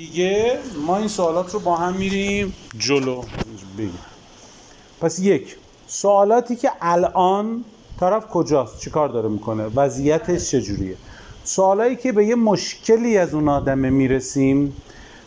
[0.00, 3.22] دیگه ما این سوالات رو با هم میریم جلو.
[3.78, 3.98] بگیم
[5.00, 7.64] پس یک سوالاتی که الان
[8.00, 10.96] طرف کجاست؟ چیکار داره می‌کنه؟ وضعیتش چجوریه؟
[11.44, 14.76] سوالایی که به یه مشکلی از اون آدمه می‌رسیم.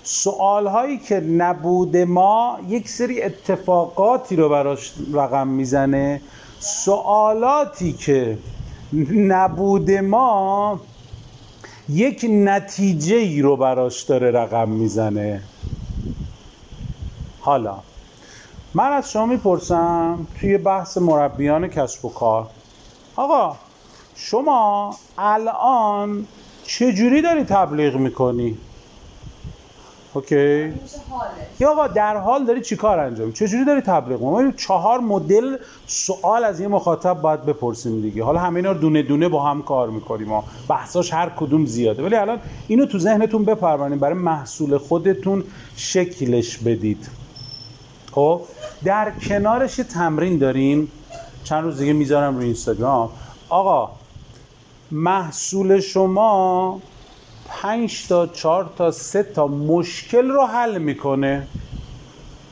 [0.03, 6.21] سوال هایی که نبود ما یک سری اتفاقاتی رو براش رقم می‌زنه.
[6.59, 8.37] سوالاتی که
[9.13, 10.79] نبود ما
[11.91, 15.41] یک نتیجه ای رو براش داره رقم می‌زنه.
[17.39, 17.79] حالا
[18.73, 22.47] من از شما می‌پرسم توی بحث مربیان کسب و کار
[23.15, 23.55] آقا
[24.15, 26.27] شما الان
[26.63, 28.57] چجوری داری تبلیغ می‌کنی؟
[30.13, 30.73] اوکی.
[31.59, 36.59] یا آقا در حال داری چیکار انجام چجوری داری تبلیغ ما چهار مدل سوال از
[36.59, 38.23] یه مخاطب باید بپرسیم دیگه.
[38.23, 40.43] حالا همه اینا رو دونه دونه با هم کار می‌کنیم ما.
[40.67, 42.03] بحثاش هر کدوم زیاده.
[42.03, 45.43] ولی الان اینو تو ذهنتون بپرونید برای محصول خودتون
[45.75, 47.07] شکلش بدید.
[48.11, 48.41] خب؟
[48.83, 50.91] در کنارش تمرین داریم.
[51.43, 53.09] چند روز دیگه می‌ذارم روی اینستاگرام.
[53.49, 53.89] آقا
[54.91, 56.81] محصول شما
[57.51, 61.47] پنج تا چهار تا سه تا مشکل رو حل می‌کنه.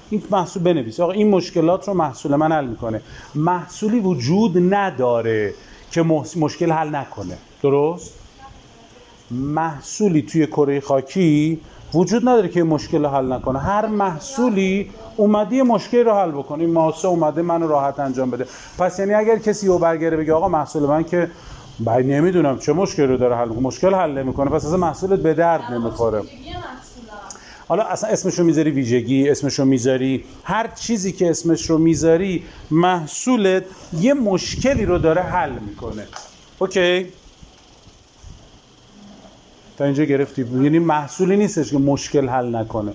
[0.09, 1.00] این محصول بنویس.
[1.00, 3.02] آقا این مشکلات رو محصول من حل می‌کنه.
[3.36, 5.53] محصولی وجود نداره
[5.91, 6.02] که
[6.36, 7.38] مشکل حل نکنه.
[7.61, 8.14] درست؟
[9.31, 11.61] محصولی توی کره خاکی
[11.94, 13.59] وجود نداره که مشکل حل نکنه.
[13.59, 16.63] هر محصولی اومدی مشکل رو حل بکنه.
[16.63, 18.45] این ماسه اومده منو راحت انجام بده.
[18.78, 21.31] پس یعنی اگر کسی او برگره بگه آقا محصول من که
[21.80, 23.63] بعد نمی‌دونم چه مشکلی رو داره حل می‌کنه.
[23.63, 24.49] مشکل حل نمی‌کنه.
[24.49, 26.22] پس اصلا محصولت به درد نمی‌خوره.
[27.67, 30.23] حالا اصلا اسمشو می‌ذاری ویژگی اسمشو می‌ذاری.
[30.44, 33.63] هر چیزی که اسمش رو می‌ذاری محصولت
[34.00, 36.07] یه مشکلی رو داره حل می‌کنه.
[36.59, 37.05] اوکی؟
[39.77, 40.41] تا اینجا گرفتی.
[40.41, 42.94] یعنی محصولی نیستش که مشکل حل نکنه.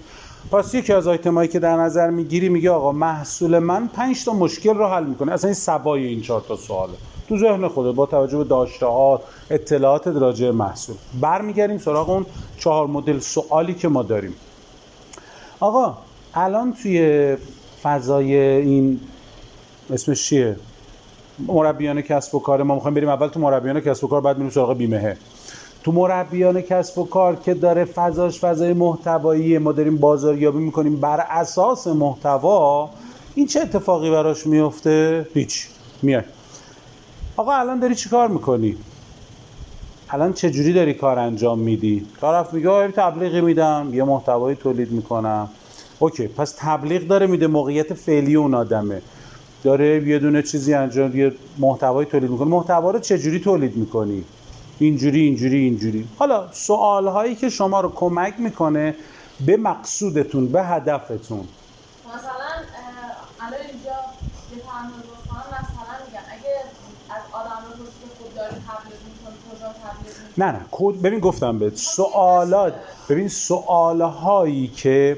[0.53, 4.75] پس یکی از آیتمایی که در نظر می‌گیری میگه آقا محصول من 5 تا مشکل
[4.75, 5.33] رو حل می‌کنه.
[5.33, 6.93] اصلا این سوای این چهار تا سواله
[7.29, 10.97] تو ذهن خودت با توجه به داشته ها اطلاعات راجع محصول.
[11.21, 12.27] برمیگردیم سراغ اون
[12.59, 14.35] چهار مدل سوالی که ما داریم.
[15.61, 15.99] آقا
[16.35, 17.37] الان توی
[17.83, 19.01] فضای این
[19.93, 20.57] اسمش چیه؟
[21.49, 22.75] مربیان کسب و کار ما.
[22.75, 25.17] می‌خوایم بریم اول تو مربیان کسب و کار بعد میریم سراغ بیمهه
[25.85, 31.21] تو مربیان کسب و کار که داره فضاش فضای محتوایی ما داریم بازاریابی می‌کنیم بر
[31.31, 32.91] اساس محتوا
[33.35, 35.69] این چه اتفاقی براش میفته هیچ.
[36.03, 36.23] میای.
[37.37, 38.77] آقا الان داری چی کار می‌کنی؟
[40.11, 44.93] الان چه جوری داری کار انجام میدی؟ طرف میگه آره تبلیغی میدم یه محتوایی تولید
[44.93, 45.49] می‌کنم.
[45.99, 49.03] اوکی پس تبلیغ داره میده موقعیت فعلی اون آدمه.
[49.63, 52.49] داره یه دونه چیزی انجام یه محتوایی تولید می‌کنه.
[52.49, 54.25] محتوا رو چه جوری تولید می‌کنی؟
[54.79, 56.09] اینجوری اینجوری اینجوری.
[56.19, 58.95] حالا سوال هایی که شما رو کمک می‌کنه
[59.47, 61.49] به مقصودتون به هدفتون.
[62.07, 62.35] مثلا
[63.41, 63.91] الان اینجا
[64.51, 66.55] یه مثلا میگم اگه
[67.11, 67.85] از آدم رو
[68.19, 68.99] خوب داری تبلیغ
[69.51, 72.75] کجا تبلیغ نه نه کد ببین گفتم به سوالات
[73.09, 75.17] ببین سوالهایی که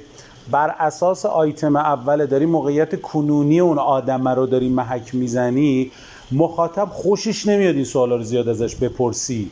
[0.51, 5.93] بر اساس آیتم اول داری موقعیت کنونی اون آدم رو داری محک می‌زنی
[6.33, 9.51] مخاطب خوشش نمیاد این سوالا رو زیاد ازش بپرسی.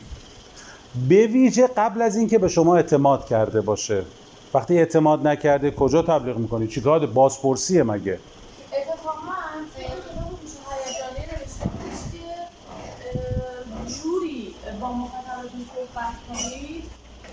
[1.09, 4.03] به ویژه قبل از اینکه به شما اعتماد کرده باشه
[4.53, 8.19] وقتی اعتماد نکرده کجا تبلیغ می‌کنی؟ چیکار بازپرسیه مگه؟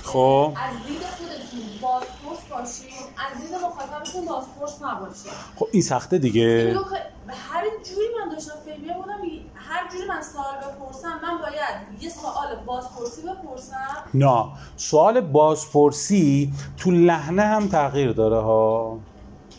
[0.03, 0.53] خب.
[0.57, 6.77] از دید خودتون بازپرس باشید از دید مخاطبتون بازپرس نباشید خب این سخته دیگه.
[7.33, 9.21] هر جوری من داشتم فیلمیه بودم
[9.55, 13.77] هر جوری من سوال بپرسم من باید یه سوال بازپرسی بپرسم؟
[14.15, 14.45] نه.
[14.77, 18.99] سوال بازپرسی تو لحنه هم تغییر داره ها.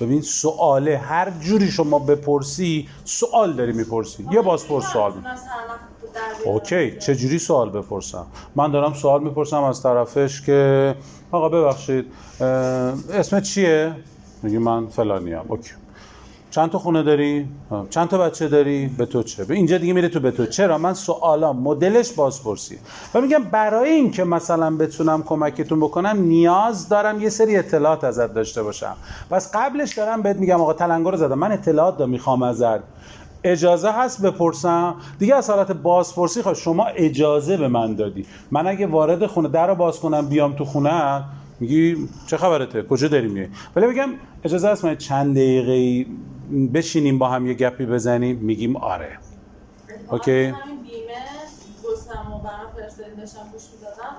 [0.01, 4.28] ببین سواله هر جوری شما بپرسی سوال داری می‌پرسی.
[4.31, 5.13] یه بازپرس سوال
[6.45, 10.95] okay چه جوری سوال بپرسم؟ من دارم سوال می‌پرسم از طرفش که
[11.31, 12.13] آقا ببخشید
[13.13, 13.96] اسم چیه؟
[14.43, 15.41] میگه من فلانیم.
[15.47, 15.72] okay.
[16.53, 17.47] چند تا خونه داری؟
[17.90, 20.46] چند تا بچه داری؟ به تو چه؟ به اینجا دیگه میره به تو به تو.
[20.46, 22.78] چرا؟ من سوالام مدلش بازپرسی
[23.14, 28.64] و میگم برای اینکه مثلا بتونم کمکتون بکنم نیاز دارم یه سری اطلاعات ازت داشته
[28.64, 28.96] باشم.
[29.29, 31.40] پس قبلش دارم بهت میگم آقا تلنگر رو زدم.
[31.40, 32.79] من اطلاعات دارم می‌خوام ازت.
[33.44, 38.26] اجازه هست بپرسم؟ دیگه از حالت بازپرسی خواهد شما اجازه به من دادی.
[38.52, 41.23] من اگه وارد خونه در رو باز کنم بیام تو خونه
[41.59, 41.96] میگی
[42.28, 44.09] چه خبرته؟ کجا داری میای؟ ولی بگم
[44.44, 46.06] اجازه هست من چند دقیقه
[46.73, 49.17] بشینیم با هم یه گپی بزنیم میگیم آره.
[50.11, 50.55] اوکی؟ بیمه
[51.84, 54.16] گفتم و برام فرستادین داشتم گوش می‌دادم.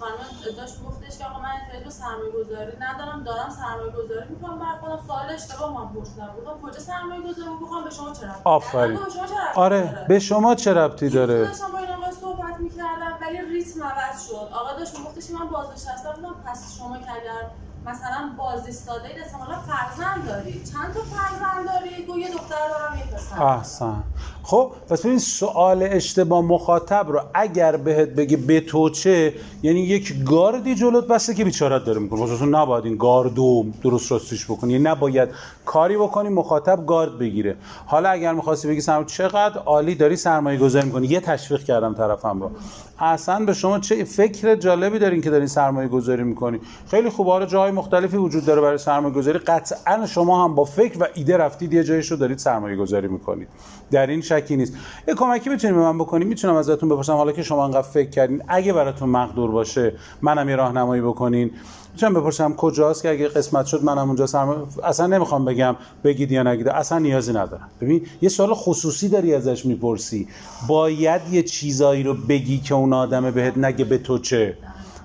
[0.00, 4.58] خانم داشت گفتش که آقا من احتیاج سرمایه گذاری ندارم دارم سرمایه گذاری می‌کنم.
[4.58, 6.26] بر خودم سوال اشتباه من پرسیدم.
[6.36, 8.98] بودم کجا سرمایه گذاری می‌کنم به شما چه ربطی؟ آفرین.
[8.98, 12.12] به شما چه ربطی آره داره؟ به شما چه ربطی داره؟ داشتم با این آقای
[12.20, 14.34] صحبت می‌کردم ولی ریتم عوض شد.
[14.34, 17.50] آقا داشت میگفتش من بازنشسته بودم پس شما که اگر
[17.86, 23.16] مثلا بازایستاده اید احتمالا فرزند دارید چند تا فرزند دارید گو یه دختر دارم یه
[23.16, 23.42] پسر.
[23.42, 24.02] احسن.
[24.42, 30.24] خب پس ببین سوال اشتباه مخاطب رو اگر بهت بگه به تو چه یعنی یک
[30.24, 32.20] گاردی جلوت بسته که بیچارت داره می‌کنه.
[32.20, 34.72] واسه نباید این گاردو درست راستش بکنی.
[34.72, 35.28] یعنی نباید
[35.64, 37.56] کاری بکنی مخاطب گارد بگیره.
[37.86, 41.06] حالا اگر می‌خواستی بگی سرمایه چقدر عالی داری سرمایه گذاری می‌کنی.
[41.06, 42.50] یه تشویق کردم طرفم رو.
[42.98, 46.60] اصلا به شما چه فکر جالبی دارین که دارین سرمایه گذاری می‌کنی؟
[46.90, 49.38] خیلی خوب آره جاهای مختلفی وجود داره برای سرمایه گذاری.
[49.38, 53.48] قطعا شما هم با فکر و ایده رفتید یه جایش رو دارید سرمایه گذاری می‌کنید.
[53.90, 54.74] در این شکی نیست.
[55.08, 56.28] یه کمکی می‌تونید به من بکنید.
[56.28, 59.92] می‌تونم ازتون بپرسم حالا که شما انقدر فکر کردین اگه براتون مقدور باشه
[60.22, 61.50] منم یه راهنمایی بکنین.
[61.94, 66.42] می‌تونم بپرسم کجاست که اگه قسمت شد منم اونجا سرمایه اصلا نمی‌خوام بگم بگید یا
[66.42, 66.68] نگید.
[66.68, 67.68] اصلا نیازی ندارم.
[67.80, 70.28] ببین یه سوال خصوصی داری ازش می‌پرسی.
[70.68, 74.58] باید یه چیزایی رو بگی که اون آدمه بهت نگه به تو چه؟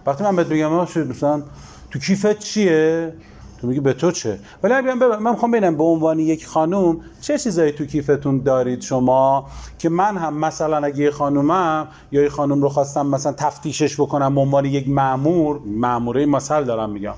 [0.05, 1.43] وقتی من بهت بگم مثلا
[1.91, 3.13] تو کیفت چیه؟
[3.61, 7.37] تو میگی به تو چه؟ ولی ببر- من می‌خوام ببینم به عنوان یک خانوم چه
[7.37, 9.45] چیزایی تو کیفتون دارید شما
[9.77, 14.35] که من هم مثلا اگه یه خانومم یا یه خانوم رو خواستم مثلا تفتیشش بکنم
[14.35, 17.13] به عنوان یک مامور ماموره مثل دارم میگم.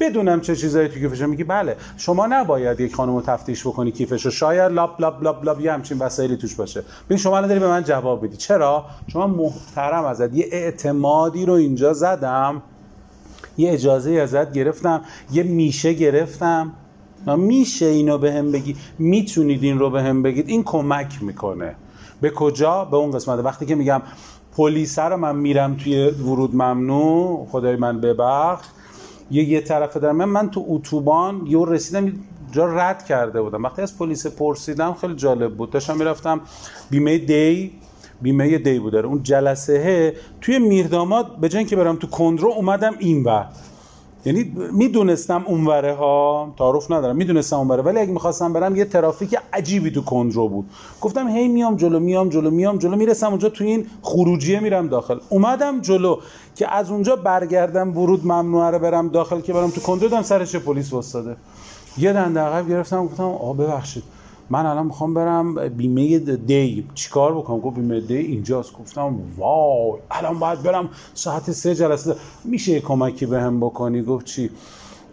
[0.00, 1.20] بدونم چه چیزایی تو کیفش.
[1.20, 5.44] میگی بله شما نباید یک خانم رو تفتیش بکنی کیفش رو شاید لاب لاب لاب
[5.44, 6.82] لاب یه همچین وسایلی توش باشه.
[7.06, 11.52] ببین شما الان داری به من جواب بدی چرا؟ شما محترم ازت یه اعتمادی رو
[11.52, 12.62] اینجا زدم.
[13.58, 15.00] یه اجازه ازت گرفتم
[15.32, 16.72] یه میشه گرفتم.
[17.36, 18.76] میشه اینو به هم بگی.
[18.98, 20.48] می‌تونید این رو به هم بگید.
[20.48, 21.74] این کمک می‌کنه.
[22.20, 23.44] به کجا؟ به اون قسمت.
[23.44, 24.02] وقتی که میگم
[24.56, 28.66] پلیس رو من میرم توی ورود ممنوع خدای من ببخش.
[29.30, 32.12] یه یه طرف دارم من, تو اتوبان یه رسیدم
[32.52, 33.62] جا رد کرده بودم.
[33.62, 35.70] وقتی از پلیس پرسیدم خیلی جالب بود.
[35.70, 36.40] داشتم می‌رفتم
[36.90, 37.72] بیمه دی
[38.22, 43.46] بیمه دی داره اون جلسه توی میرداماد به جای اینکه برم تو کندرو اومدم اینور
[44.24, 46.54] یعنی می‌دونستم اونوره ها.
[46.58, 47.16] تعارف ندارم.
[47.16, 50.66] می‌دونستم اونوره ولی اگه می‌خواستم برم یه ترافیک عجیبی تو کندرو بود.
[51.00, 52.96] گفتم هی میام جلو میام جلو میام جلو.
[52.96, 55.18] می‌رسم اونجا تو این خروجیه میرم داخل.
[55.28, 56.18] اومدم جلو
[56.54, 60.08] که از اونجا برگردم ورود ممنوعه رو برم داخل که برم تو کندرو.
[60.08, 61.36] دیدم سرش پلیس وستاده
[61.98, 64.02] یه دنده عقب گرفتم گفتم آ ببخشید.
[64.50, 66.88] من الان می‌خوام برم بیمه دی.
[66.94, 68.72] چیکار بکنم؟ گفت بیمه دی اینجاست.
[68.72, 72.16] گفتم وای الان باید برم ساعت سه جلسه.
[72.44, 74.50] میشه کمکی بهم بکنی؟ گفت چی؟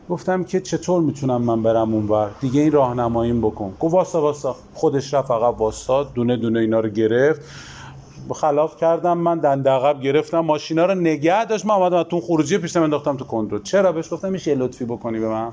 [0.09, 3.73] گفتم که چطور می‌تونم من برم اونور دیگه این راهنماییم بکن.
[3.79, 4.55] گفت واسا واسا.
[4.73, 7.41] خودش رفت عقب واساد دونه دونه اینا رو گرفت.
[8.33, 10.39] خلاف کردم من دنده عقب گرفتم.
[10.39, 11.65] ماشینا رو نگه داشت.
[11.65, 13.59] من اومدم تو خروجی پیشم انداختم تو کندرو.
[13.59, 15.51] چرا؟ بهش گفتم میشه لطفی بکنی به من.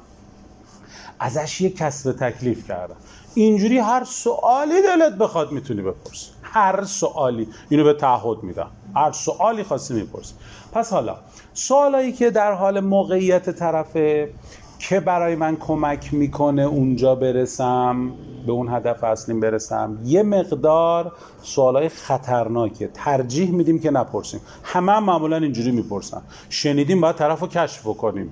[1.21, 2.97] ازش یه کسب تکلیف کردم.
[3.35, 6.31] اینجوری هر سوالی دلت بخواد می‌تونی بپرسی.
[6.43, 7.49] هر سوالی.
[7.69, 8.71] اینو به تعهد میدم.
[8.97, 10.35] هر سوالی خواستی می‌پرسی.
[10.73, 11.17] پس حالا
[11.55, 14.31] سوالایی که در حال موقعیت طرفه
[14.79, 18.13] که برای من کمک می‌کنه اونجا برسم
[18.47, 21.13] به اون هدف اصلیم برسم یه مقدار
[21.43, 24.41] سوالای خطرناکه ترجیح میدیم که نپرسیم.
[24.65, 26.23] همه هم معمولا اینجوری می‌پرسن.
[26.49, 28.31] شنیدیم باید طرف کشف بکنیم.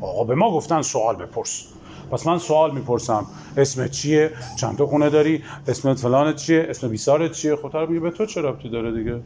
[0.00, 1.64] آقا به ما گفتن سوال بپرس.
[2.10, 3.26] پس من سوال می‌پرسم.
[3.56, 8.00] اسمت چیه؟ چند تا خونه داری؟ اسمت فلانت چیه؟ اسم بیسارت چیه؟ خب طرف میگه
[8.00, 9.20] به تو چه ربطی داره دیگه؟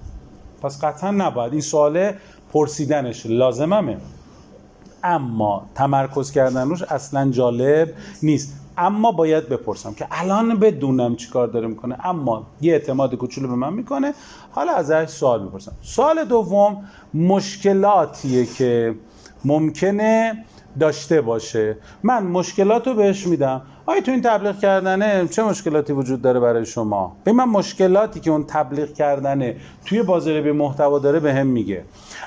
[0.62, 1.52] پس قطعا نباید.
[1.52, 2.14] این سواله
[2.52, 3.98] پرسیدنش لازممه.
[5.04, 8.54] اما تمرکز کردن روش اصلا جالب نیست.
[8.78, 12.06] اما باید بپرسم که الان بدونم چیکار داره می‌کنه.
[12.06, 14.14] اما یه اعتماد کوچولو به من می‌کنه.
[14.50, 15.72] حالا ازش سوال می‌پرسم.
[15.82, 18.94] سوال دوم مشکلاتیه که
[19.44, 20.44] ممکنه
[20.80, 21.76] داشته باشه.
[22.02, 23.62] من مشکلات رو بهش میدم.
[23.86, 28.30] آیا تو این تبلیغ کردنه چه مشکلاتی وجود داره برای شما؟ به من مشکلاتی که
[28.30, 31.84] اون تبلیغ کردنه توی بازار به محتوا داره به هم میگه.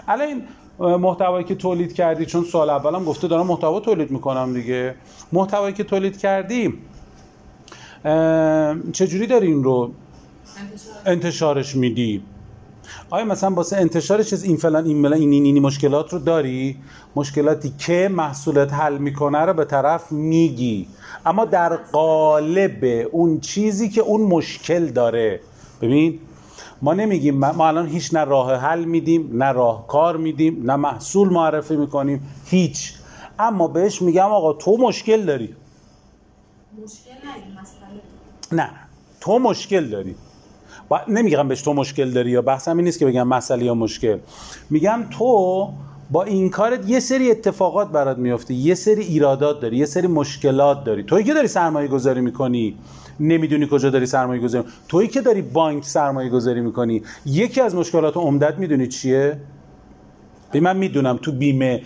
[0.07, 0.43] الان این
[0.79, 4.95] محتوایی که تولید کردی چون سال اولم گفته دارم محتوا تولید می‌کنم دیگه.
[5.31, 6.73] محتوایی که تولید کردی
[8.93, 9.91] چجوری داری این رو
[11.05, 12.23] انتشارش میدی؟
[13.09, 16.77] آیا مثلا واسه انتشارش چیز این فلان این ملا این, این, این مشکلات رو داری؟
[17.15, 20.87] مشکلاتی که محصولت حل می‌کنه رو به طرف میگی.
[21.25, 25.39] اما در قالب اون چیزی که اون مشکل داره.
[25.81, 26.19] ببین
[26.81, 31.75] ما نمیگیم ما الان هیچ نه راه حل میدیم نه راهکار میدیم نه محصول معرفی
[31.75, 32.93] می‌کنیم هیچ.
[33.39, 35.55] اما بهش میگم آقا تو مشکل داری.
[36.83, 37.11] مشکل
[38.51, 38.69] نه نه
[39.21, 40.15] تو مشکل داری.
[40.91, 41.01] با...
[41.07, 44.17] نمیگم بهش تو مشکل داری یا بحثم این نیست که بگم مسئله یا مشکل.
[44.69, 45.69] میگم تو
[46.11, 50.83] با این کارت یه سری اتفاقات برات میفته یه سری ایرادات داری یه سری مشکلات
[50.83, 51.03] داری.
[51.03, 52.77] توی که داری سرمایه گذاری می‌کنی
[53.19, 57.03] نمی‌دونی کجا داری سرمایه گذاری تویی که داری بانک سرمایه گذاری می‌کنی.
[57.25, 59.37] یکی از مشکلات عمدت می‌دونی چیه؟
[60.53, 61.81] من می‌دونم تو بیمه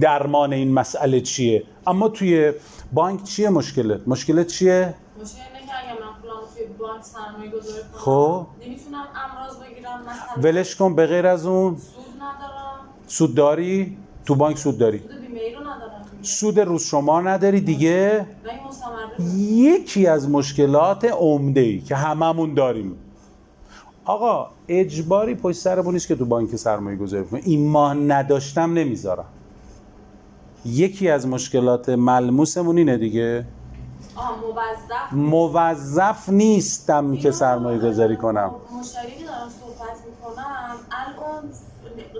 [0.00, 1.62] درمان این مسئله چیه.
[1.86, 2.52] اما توی
[2.92, 7.82] بانک چیه مشکلت؟ مشکلت چیه؟ مشکل اینه که اگه من پولم توی بانک سرمایه گذاری
[7.82, 8.00] کنم.
[8.00, 8.46] خب.
[8.66, 11.76] نمی‌تونم امراض بگیرم مثلا ولش کن به غیر از اون.
[11.76, 12.80] سود ندارم.
[13.06, 14.98] سود داری؟ تو بانک سود داری.
[14.98, 16.04] سود بیمه رو ندارم.
[16.22, 18.26] سود روز شما نداری دیگه.
[19.38, 22.96] یکی از مشکلات عمده ای که هممون داریم.
[24.04, 29.24] آقا اجباری پشت سرمون نیست که تو بانک سرمایه گذاری کنیم این ماه نداشتم نمی‌ذارم.
[30.64, 33.44] یکی از مشکلات ملموسمون اینه دیگه.
[34.16, 35.12] موظف.
[35.12, 38.54] موظف نیستم که سرمایه گذاری کنم.
[38.80, 40.76] مشتری که دارم صحبت می‌کنم.
[40.90, 41.50] الان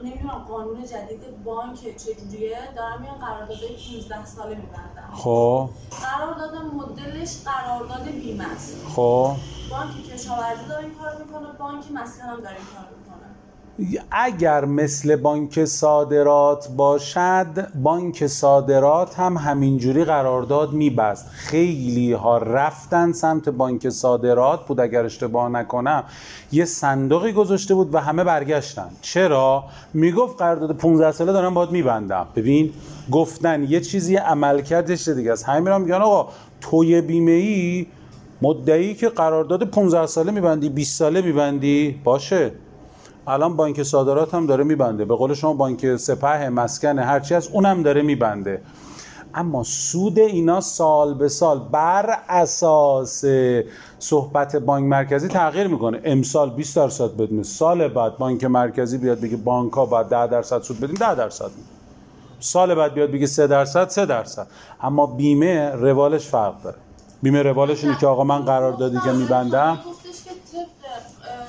[0.04, 2.58] نمی‌دونم قانون جدید بانک چجوریه.
[2.76, 5.10] دارم میان قرارداد 15 ساله میبندم.
[5.14, 5.68] خب.
[6.02, 8.76] قرارداد مدلش قرارداد بیمه است.
[8.88, 9.32] خب.
[9.70, 12.99] بانک کشاورزی داره این کار می‌کنه بانک مسکن هم داره این کار می‌کنه.
[14.10, 21.28] اگر مثل بانک صادرات باشد بانک صادرات هم همینجوری قرارداد میبست.
[21.28, 26.04] خیلی ها رفتن سمت بانک صادرات بود اگر اشتباه نکنم.
[26.52, 28.88] یه صندوقی گذاشته بود و همه برگشتن.
[29.02, 32.26] چرا؟ می‌گفت قرارداد 15 ساله دارم باید میبندم.
[32.36, 32.72] ببین
[33.10, 35.48] گفتن یه چیزی عملکردش دیگه است.
[35.48, 37.86] همین میگن آقا توی بیمه ای
[38.42, 42.52] مدعی که قرارداد 15 ساله میبندی 20 ساله میبندی باشه.
[43.26, 45.04] الان بانک صادرات هم داره میبنده.
[45.04, 48.62] به قول شما بانک سپه مسکن هرچی از اونم داره میبنده.
[49.34, 53.24] اما سود اینا سال به سال بر اساس
[53.98, 56.00] صحبت بانک مرکزی تغییر می‌کنه.
[56.04, 60.62] امسال 20 درصد بدیم سال بعد بانک مرکزی بیاد بگه بانک ها باید 10 درصد
[60.62, 61.48] سود بدیم 10 درصد.
[61.48, 61.64] میدیم
[62.40, 64.46] سال بعد بیاد بگه 3 درصد 3 درصد.
[64.80, 66.76] اما بیمه روالش فرق داره.
[67.22, 70.60] بیمه روالش اینه که آقا من قراردادی که میبندم گفتش که طبق
[71.30, 71.46] اه،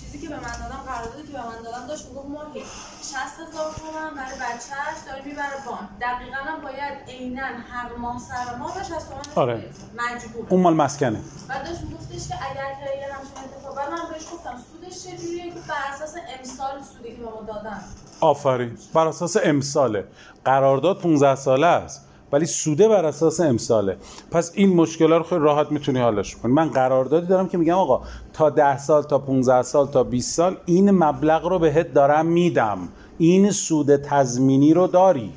[0.00, 2.60] چیزی که به من دادم قراردادی که به من دادم داشت می‌گفت ماهی
[3.02, 5.88] 60 هزار تومن برای بچهش داره می‌بره بانک.
[6.00, 9.54] دقیقا هم باید عینا هر ماه سر ماه به 60 تومن آره.
[9.94, 10.46] مجبور.
[10.48, 11.20] اون مال مسکنه.
[11.48, 15.44] بعد داشت میگفتش که اگر که یه همچین اتفاق بعد من بهش گفتم سودش چجوریه
[15.50, 17.80] که بر اساس امسال سودی که به ما دادن.
[18.20, 18.78] آفرین.
[18.94, 20.04] بر اساس امساله.
[20.44, 22.08] قرارداد 15 ساله است.
[22.32, 23.96] ولی سوده بر اساس امساله.
[24.30, 26.52] پس این مشکل رو خیلی راحت می‌تونی حلش کنی.
[26.52, 28.00] من قراردادی دارم که میگم آقا
[28.32, 32.78] تا 10 سال تا 15 سال تا 20 سال این مبلغ رو بهت دارم میدم.
[33.18, 35.32] این سود تضمینی رو داری.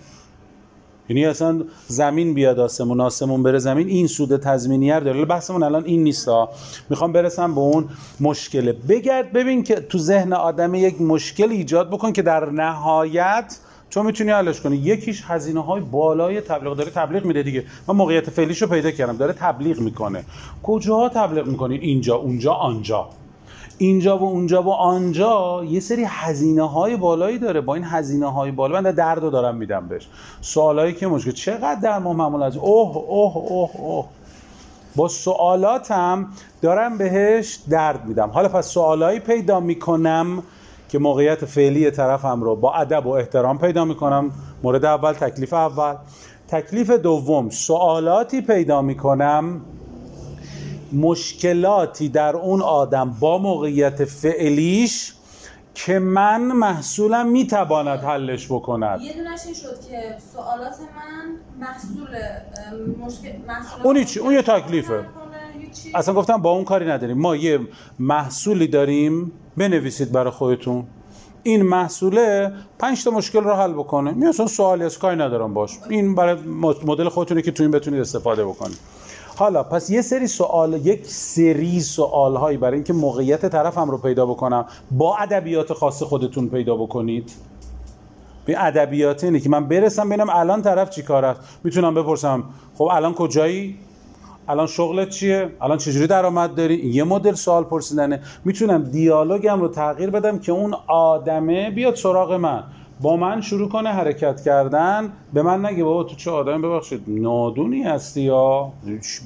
[1.09, 5.85] یعنی اصلا زمین بیاد آسمون آسمون بره زمین این سود تضمینی رو داره بحثمون الان
[5.85, 6.49] این نیستا
[6.89, 7.89] می‌خوام برسم به اون
[8.19, 8.73] مشکله.
[8.73, 13.57] بگرد ببین که تو ذهن آدم یک مشکل ایجاد بکن که در نهایت
[13.91, 14.75] تو می‌تونی حلش کنی.
[14.75, 16.73] یکیش هزینه های بالای تبلیغ.
[16.75, 17.63] داره تبلیغ میده دیگه.
[17.87, 19.17] من موقعیت فعلیش رو پیدا کردم.
[19.17, 20.23] داره تبلیغ می‌کنه.
[20.63, 23.07] کجاها تبلیغ می‌کنی؟ اینجا اونجا آنجا.
[23.77, 27.61] اینجا و اونجا و آنجا یه سری هزینه های بالایی داره.
[27.61, 30.07] با این هزینه های بالا من درد رو دارم میدم بهش.
[30.41, 34.05] سوالایی که مشکل چقدر در ما معمول از اوه اوه اوه اوه.
[34.95, 36.27] با سوالاتم
[36.61, 38.29] دارم بهش درد میدم.
[38.29, 40.43] حالا پس سوالایی پیدا می‌کنم
[40.89, 44.31] که موقعیت فعلی طرفم رو با ادب و احترام پیدا می‌کنم.
[44.63, 45.95] مورد اول تکلیف اول.
[46.47, 49.61] تکلیف دوم سوالاتی پیدا می‌کنم.
[50.93, 55.13] مشکلاتی در اون آدم با موقعیت فعلیش
[55.73, 59.01] که من محصولم می‌تواند حلش بکند.
[59.01, 62.07] یه دونش این شد که سوالات من محصول
[63.05, 65.05] مشکل محصول اون هیچی، اون یه تکلیفه.
[65.95, 67.17] اصلا گفتم با اون کاری نداریم.
[67.17, 67.59] ما یه
[67.99, 70.83] محصولی داریم بنویسید برای خودتون.
[71.43, 74.11] این محصوله پنج تا مشکل رو حل بکنه.
[74.11, 75.79] می سوالی از کاری ندارم باش.
[75.89, 76.35] این برای
[76.85, 78.77] مدل خودتونه که تو این بتونید استفاده بکنید.
[79.35, 84.25] حالا پس یه سری سوال یک سری سوال هایی برای اینکه موقعیت طرفم رو پیدا
[84.25, 84.65] بکنم.
[84.91, 87.31] با ادبیات خاص خودتون پیدا بکنید.
[88.45, 91.41] به ادبیات اینه که من برسم ببینم الان طرف چی کار است.
[91.63, 92.43] می‌تونم بپرسم
[92.77, 93.75] خب الان کجایی؟
[94.49, 98.21] الان شغلت چیه؟ الان چجوری درآمد داری؟ یه مدل سوال پرسیدنه.
[98.45, 102.63] می‌تونم دیالوگم رو تغییر بدم که اون آدمه بیاد سراغ من.
[103.01, 105.11] با من شروع کنه حرکت کردن.
[105.33, 107.03] به من نگه بابا تو چه آدمی؟ ببخشید.
[107.07, 108.71] نادونی هستی یا؟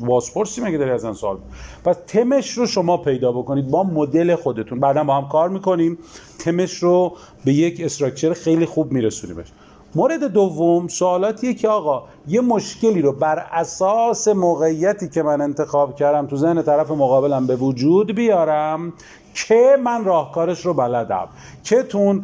[0.05, 1.37] بازپرسی مگه داری از سوال
[1.85, 4.79] پس تمش رو شما پیدا بکنید با مدل خودتون.
[4.79, 5.97] بعدا با هم کار می‌کنیم.
[6.39, 7.13] تمش رو
[7.45, 9.47] به یک استراکچر خیلی خوب میرسونیمش.
[9.95, 16.27] مورد دوم سوالاتیه که آقا یه مشکلی رو بر اساس موقعیتی که من انتخاب کردم
[16.27, 18.93] تو ذهن طرف مقابلم به وجود بیارم
[19.33, 21.27] که من راهکارش رو بلدم.
[21.63, 22.23] که تون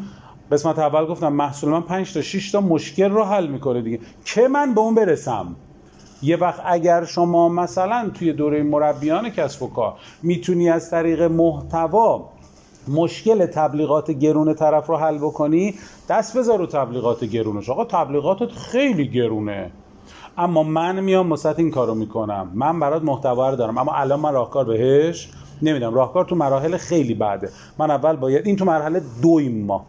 [0.51, 4.00] قسمت اول گفتم محصول من 5 تا 6 تا مشکل رو حل می‌کنه دیگه.
[4.25, 5.55] که من به اون برسم؟
[6.21, 9.93] یه وقت اگر شما مثلا توی دوره مربیان کسب و کار
[10.24, 12.29] می‌تونی از طریق محتوا
[12.89, 15.74] مشکل تبلیغات گرون طرف رو حل بکنی
[16.10, 19.72] دست بذار رو تبلیغات گرونش آقا تبلیغاتت خیلی گرونه.
[20.38, 22.51] اما من میام وسط این کارو می‌کنم.
[22.53, 23.77] من برات محتوا دارم.
[23.77, 25.29] اما الان من راهکار بهش
[25.62, 25.94] نمیدم.
[25.94, 27.50] راهکار تو مراحل خیلی بعده.
[27.77, 29.86] من اول باید این تو مرحله دویم ما.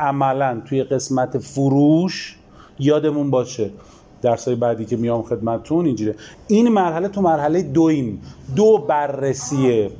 [0.00, 2.36] عملا توی قسمت فروش
[2.78, 3.70] یادمون باشه.
[4.22, 6.14] درسای بعدی که میام خدمتتون اینجوره
[6.48, 8.22] این مرحله تو مرحله دویم.
[8.56, 9.90] دو بررسیه.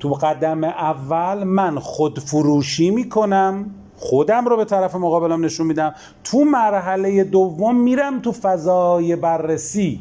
[0.00, 5.94] تو قدم اول من خود فروشی می‌کنم خودم رو به طرف مقابلم نشون میدم.
[6.24, 10.00] تو مرحله دوم میرم تو فضای بررسی.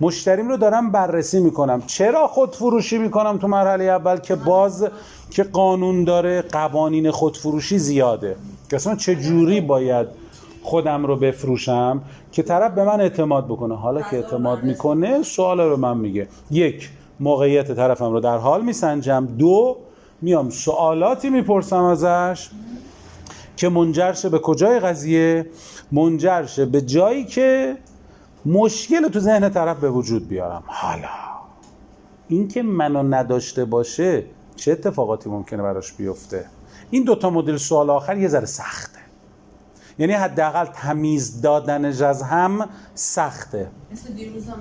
[0.00, 1.82] مشتریم رو دارم بررسی می‌کنم.
[1.86, 4.88] چرا خود فروشی می‌کنم تو مرحله اول؟ که باز
[5.30, 8.36] که قانون داره قوانین خودفروشی زیاده.
[8.72, 10.06] اصلا چه جوری باید
[10.62, 12.02] خودم رو بفروشم؟
[12.32, 13.76] که طرف به من اعتماد بکنه.
[13.76, 16.28] حالا که اعتماد می‌کنه سوال رو من میگه.
[16.50, 16.90] یک
[17.20, 19.26] موقعیت طرفم رو در حال میسنجم.
[19.26, 19.76] دو
[20.22, 22.50] میام سوالاتی می‌پرسم ازش
[23.56, 25.46] که منجر شه به کجای قضیه
[25.92, 27.76] منجر شه به جایی که
[28.46, 30.62] مشکل تو ذهن طرف به وجود بیارم.
[30.66, 31.08] حالا
[32.28, 34.24] این که منو نداشته باشه
[34.56, 36.46] چه اتفاقاتی ممکنه براش بیفته؟
[36.90, 38.98] این دوتا مدل سوال آخر یه ذره سخته.
[39.98, 43.70] یعنی حداقل تمیز دادنش از هم سخته.
[43.92, 44.54] مثل دیروز من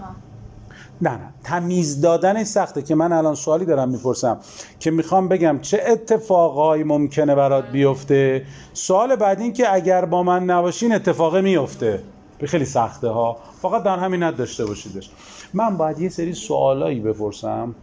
[1.01, 1.33] نه نه.
[1.43, 4.39] تمیز دادنش سخته که من الان سوالی دارم می‌پرسم
[4.79, 10.43] که می‌خوام بگم چه اتفاقایی ممکنه برات بیفته؟ سوال بعد این که اگر با من
[10.43, 12.03] نباشین اتفاقه میفته
[12.45, 13.37] خیلی سخته ها.
[13.61, 15.09] فقط در همین داشته باشیدش.
[15.53, 17.75] من باید یه سری سوالایی بپرسم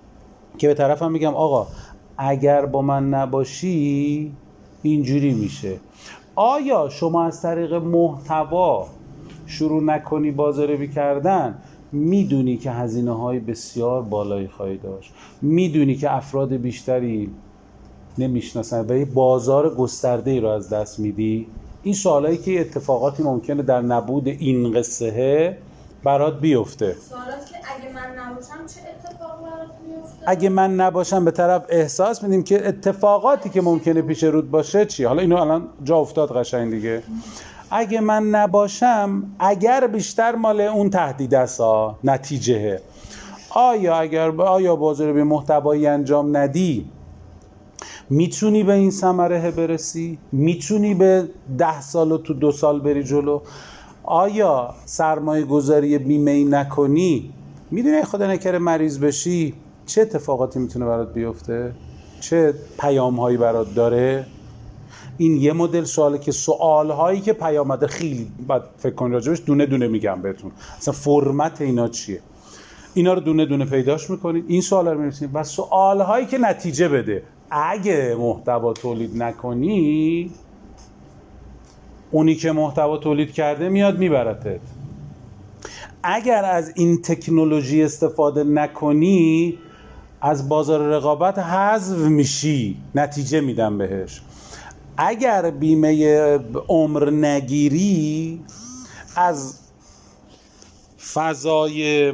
[0.59, 1.67] که به طرفم میگم آقا
[2.19, 4.33] اگر با من نباشی
[4.83, 5.77] اینجوری میشه.
[6.35, 8.87] آیا شما از طریق محتوا
[9.47, 15.13] شروع نکنی بازاریابی کردن؟ می‌دونی که هزینه های بسیار بالایی خواهی داشت.
[15.43, 17.31] می‌دونی که افراد بیشتری
[18.19, 21.47] نمی‌شناسن و یه بازار گسترده ای رو از دست میدی.
[21.83, 25.59] این سوالایی که اتفاقاتی ممکنه در نبود این قصه
[26.05, 26.97] برات بیفته.
[27.09, 32.23] سوالات که اگه من نباشم چه اتفاق برات میفته اگه من نباشم به طرف احساس
[32.23, 36.71] میدیم که اتفاقاتی که ممکنه پیش رود باشه چی؟ حالا اینو الان جا افتاد قشنگ
[36.71, 37.03] دیگه.
[37.75, 42.81] اگه من نباشم اگر بیشتر مال اون تهدید است ها، نتیجه.
[43.51, 46.87] آیا اگر آیا بازار به محتوایی انجام ندی
[48.11, 53.41] می‌تونی به این ثمره برسی؟ می‌تونی به ده سال و تو دو سال بری جلو؟
[54.05, 57.31] آیا سرمایه گذاری بیمه نکنی؟
[57.71, 59.55] می‌دونی خدا نکره مریض بشی
[59.87, 61.73] چه اتفاقاتی می‌تونه برات بیفته؟
[62.21, 64.27] چه پیام هایی برات داره؟
[65.19, 69.67] این یه مدل سواله که سوال هایی که پیامده خیلی باید فکر کنید راجبش دونه
[69.67, 70.53] دونه میگم بهتون.
[70.79, 72.21] اصلا فرمت اینا چیه؟
[72.95, 76.89] اینا رو دونه دونه پیداش می‌کنید این سوال رو می‌رسید و سوال هایی که نتیجه
[76.89, 77.23] بده.
[77.51, 80.31] اگه محتوا تولید نکنی
[82.11, 84.61] اونی که محتوا تولید کرده میاد میبرتت.
[86.03, 89.59] اگر از این تکنولوژی استفاده نکنی
[90.21, 92.77] از بازار رقابت حذف میشی.
[92.95, 94.21] نتیجه میدم بهش.
[94.97, 98.41] اگر بیمه عمر نگیری
[99.17, 99.59] از
[101.13, 102.13] فضای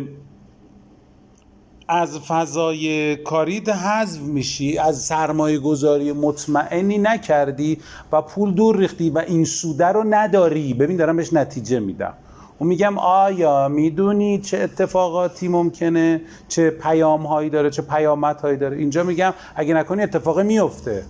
[1.89, 7.79] از فضای کارید حذف میشی از سرمایه گذاری مطمئنی نکردی
[8.13, 10.75] و پول دور ریختی و این سوده رو نداری.
[10.75, 12.15] ببین دارم بهش نتیجه میدم.
[12.61, 18.77] و میگم آیا می‌دونی چه اتفاقاتی ممکنه؟ چه پیام هایی داره؟ چه پیامت هایی داره؟
[18.77, 21.05] اینجا میگم اگه نکنی اتفاقی میفته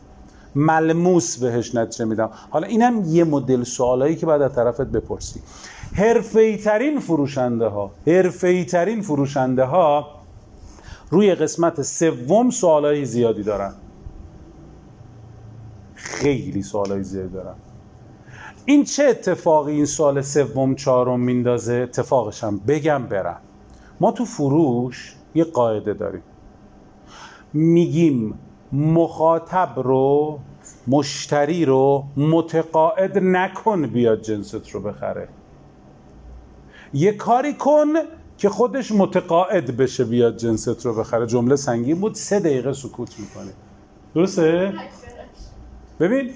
[0.59, 2.31] ملموس بهش نتیجه میدم.
[2.51, 5.41] حالا اینم یه مدل سوالایی که بعد از طرفت بپرسی.
[5.95, 10.07] حرفه‌ای ترین فروشنده ها حرفه‌ای ترین فروشنده ها
[11.11, 13.73] روی قسمت سوم سوالای زیادی دارن.
[15.95, 17.55] خیلی سوالای زیادی دارن.
[18.65, 23.41] این چه اتفاقی این سال سوم چهارم میندازه؟ اتفاقش هم بگم برم.
[24.01, 26.23] ما تو فروش یه قاعده داریم.
[27.53, 28.39] میگیم
[28.73, 30.39] مخاطب رو
[30.89, 35.29] مشتری رو متقاعد نکن بیاد جنست رو بخره.
[36.93, 37.87] یه کاری کن
[38.39, 41.27] که خودش متقاعد بشه بیاد جنست رو بخره.
[41.27, 43.53] جمله سنگین بود سه دقیقه سکوت می‌کنه.
[44.15, 44.73] درسته؟
[46.01, 46.31] ببین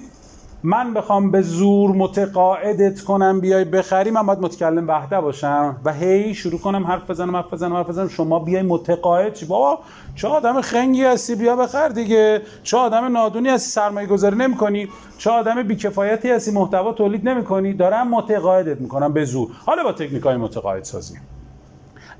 [0.65, 5.77] من بخوام به زور متقاعدت کنم بیای بخری من باید متکلم وحده باشم.
[5.85, 8.07] و هی شروع کنم حرف بزنم حرف بزنم حرف بزنم.
[8.07, 9.79] شما بیای متقاعد چی؟ بابا
[10.15, 12.41] چه آدم خنگی هستی؟ بیا بخر دیگه.
[12.63, 14.87] چه آدم نادونی هستی؟ سرمایه گذاری نمی‌کنی.
[15.17, 17.73] چه آدم بیکفایتی هستی؟ محتوا تولید نمی‌کنی.
[17.73, 19.49] دارم متقاعدت می‌کنم به زور.
[19.65, 21.15] حالا با تکنیک های متقاعد سازی.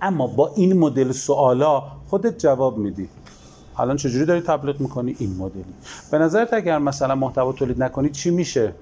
[0.02, 3.10] اما با این مدل سوالا خودت جواب میدی.
[3.78, 5.64] الان چجوری داری تبلیغ می‌کنی؟ این مدلی.
[6.12, 8.74] به نظرت اگر مثلا محتوا تولید نکنی چی میشه؟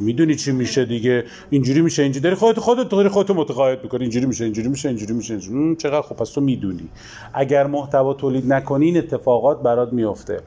[0.00, 2.22] می‌دونی چی میشه دیگه؟ اینجوری میشه اینجوری.
[2.22, 4.02] داری خودت خودت داری خودت متقاعد می‌کنی.
[4.02, 5.76] اینجوری میشه اینجوری میشه اینجوری میشه اینجوری.
[5.76, 6.16] چقدر خوب.
[6.16, 6.88] پس تو می‌دونی.
[7.34, 10.40] اگر محتوا تولید نکنی این اتفاقات برات میفته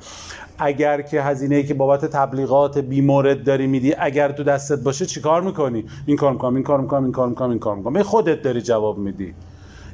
[0.59, 5.41] اگر که هزینه ای که بابت تبلیغات بیمورد داری میدی اگر تو دستت باشه چیکار
[5.41, 8.61] می‌کنی؟ این کار می‌کنم این کار می‌کنم این کار می‌کنم این کار می‌کنم خودت داری
[8.61, 9.33] جواب میدی.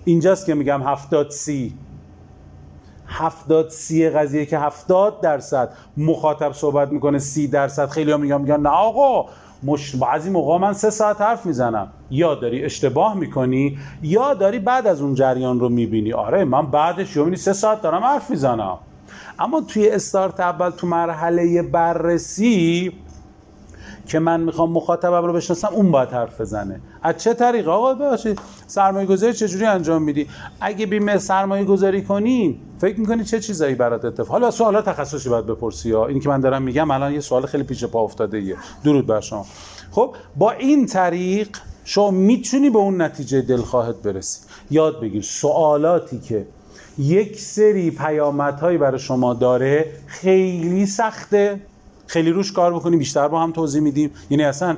[0.06, 1.74] اینجاست که میگم هفتاد سی.
[3.08, 7.90] هفتاد سی قضیه که هفتاد درصد مخاطب صحبت می‌کنه سی درصد.
[7.90, 9.30] خیلی هم میگن میگن نه آقا
[9.64, 9.96] مش...
[9.96, 11.92] بعضی موقع من سه ساعت حرف می‌زنم.
[12.12, 16.14] یا داری اشتباه می‌کنی یا داری بعد از اون جریان رو می‌بینی.
[16.14, 18.78] آره من بعدش می‌بینی سه ساعت دارم حرف می‌زنم.
[19.40, 22.92] اما توی استارت اول تو مرحله بررسی
[24.06, 26.82] که من می‌خوام مخاطبم رو بشناسم اون باید حرف بزنه.
[27.04, 30.28] از چه طریق آقا ببخشید سرمایه گذاری چجوری انجام میدی؟
[30.62, 35.46] اگه بیمه سرمایه گذاری کنی فکر می‌کنی چه چیزایی برات اتفاق؟ حالا سوالا تخصصی باید
[35.46, 36.08] بپرسی ها.
[36.08, 39.22] این که من دارم میگم الان یه سوال خیلی پیش پا افتاده ایه درود بر
[39.22, 39.46] شما.
[39.92, 44.40] خب با این طریق شما می‌تونی به اون نتیجه دلخواهت برسی.
[44.72, 46.48] یاد بگیر سوالاتی که
[46.98, 51.60] یک سری پیامدهایی برای شما داره خیلی سخته.
[52.08, 54.12] خیلی روش کار بکنیم بیشتر با هم توضیح میدیم.
[54.30, 54.78] یعنی اصلا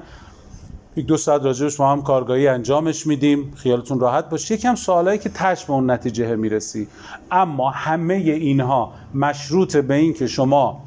[0.95, 3.53] یک دو ساعت راجبش با هم کارگاهی انجامش میدیم.
[3.55, 4.53] خیالتون راحت باشه.
[4.53, 6.87] یکم سوالایی که تش به اون نتیجه می‌رسی.
[7.31, 10.83] اما همه اینها مشروط به این که شما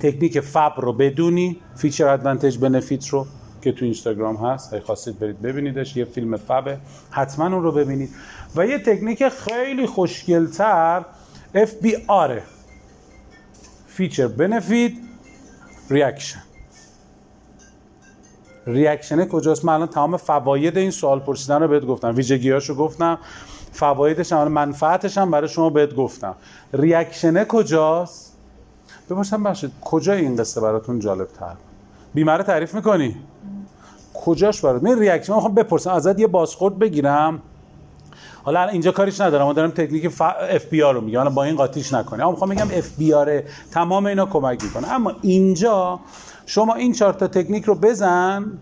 [0.00, 3.26] تکنیک FAB رو بدونی feature advantage benefit رو
[3.62, 4.74] که تو اینستاگرام هست.
[4.74, 5.96] اگه خواستید برید ببینیدش.
[5.96, 6.78] یه فیلم FAB ه
[7.10, 8.10] حتما اون رو ببینید.
[8.56, 11.04] و یه تکنیک خیلی خوشگلتر
[11.54, 12.30] FBR
[13.86, 14.92] feature benefit.
[15.90, 16.40] reaction
[18.66, 22.14] reaction ه کجاست؟ من الان تمام فواید این سوال پرسیدن رو بهت گفتم.
[22.16, 23.18] ویژگیاشو گفتم.
[23.72, 26.34] فوایدش هم منفعتش هم برای شما بهت گفتم.
[26.72, 28.36] reaction ه کجاست؟
[29.10, 31.54] بپرسم ببخشید کجا این قصه براتون جالب تر
[32.14, 33.16] بیماره تعریف می‌کنی؟
[34.14, 37.42] کجاش برات؟ من reaction می‌خوام بپرسم ازت یه بازخورد بگیرم.
[38.48, 40.20] حالا اینجا کاریش ندارم ما دارم تکنیک ف...
[40.20, 44.64] FBR رو میگم حالا با این قاطیش نکنی اما می‌خوام بگم FBR تمام اینا کمک
[44.64, 44.92] می‌کنه.
[44.92, 46.00] اما اینجا
[46.46, 48.52] شما این چهار تا تکنیک رو بزن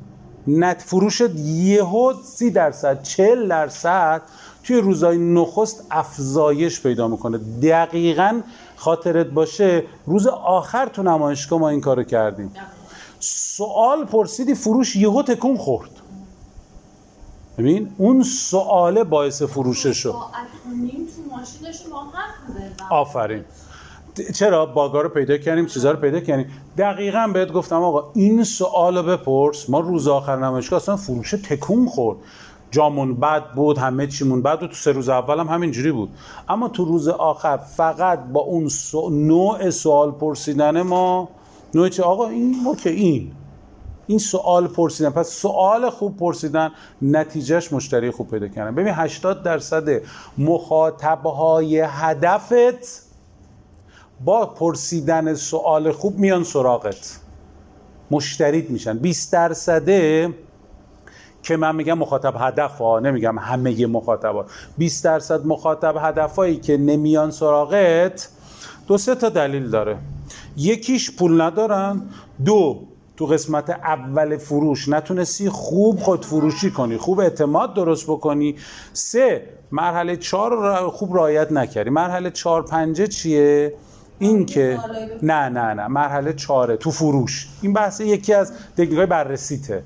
[0.48, 4.22] نت فروشت یهو سی درصد چل درصد
[4.64, 7.38] توی روزای نخست افزایش پیدا می‌کنه.
[7.62, 8.40] دقیقا
[8.76, 12.52] خاطرت باشه روز آخر تو نمایشگاه ما این کارو کردیم.
[13.18, 15.90] سوال پرسیدی فروش یهو تکون خورد.
[17.58, 20.14] ببین اون سواله باعث فروشش شد.
[22.90, 23.44] آفرین.
[24.34, 26.46] چرا؟ باگا رو پیدا کردیم چیزا رو پیدا کردیم.
[26.78, 29.70] دقیقا بهت گفتم آقا این سوال رو بپرس.
[29.70, 32.18] ما روز آخر نمایشگاه اصلا فروش تکون خورد.
[32.70, 34.68] جامون بد بود همه چیمون بد بود.
[34.68, 36.08] تو سه روز اول هم همینجوری بود.
[36.48, 38.68] اما تو روز آخر فقط با اون
[39.10, 41.28] نوع سوال پرسیدن ما
[41.74, 43.32] نوع چه؟ آقا این ما که این.
[44.06, 45.10] این سوال پرسیدن.
[45.10, 46.70] پس سوال خوب پرسیدن
[47.02, 48.74] نتیجهش مشتری خوب پیدا کردن.
[48.74, 50.02] ببین 80 درصد
[50.38, 53.02] مخاطبهای هدفت
[54.24, 57.20] با پرسیدن سوال خوب میان سراغت.
[58.10, 58.98] مشتریت میشن.
[58.98, 60.34] 20 درصده
[61.42, 67.30] که من میگم مخاطب هدف ها نمیگم همه مخاطبات 20 درصد مخاطب هدفهایی که نمیان
[67.30, 68.28] سراغت
[68.86, 69.98] دو سه تا دلیل داره.
[70.56, 72.02] یکیش پول ندارن
[72.44, 78.56] دو تو قسمت اول فروش نتونستی خوب خود فروشی کنی خوب اعتماد درست بکنی.
[78.92, 81.90] سه مرحله چهار رو خوب رعایت نکردی.
[81.90, 83.74] مرحله چهار پنجه چیه؟
[84.18, 84.78] این که
[85.22, 85.86] نه نه نه.
[85.86, 87.48] مرحله چهاره تو فروش.
[87.62, 89.82] این بحث یکی از تکنیک‌های بررسیته.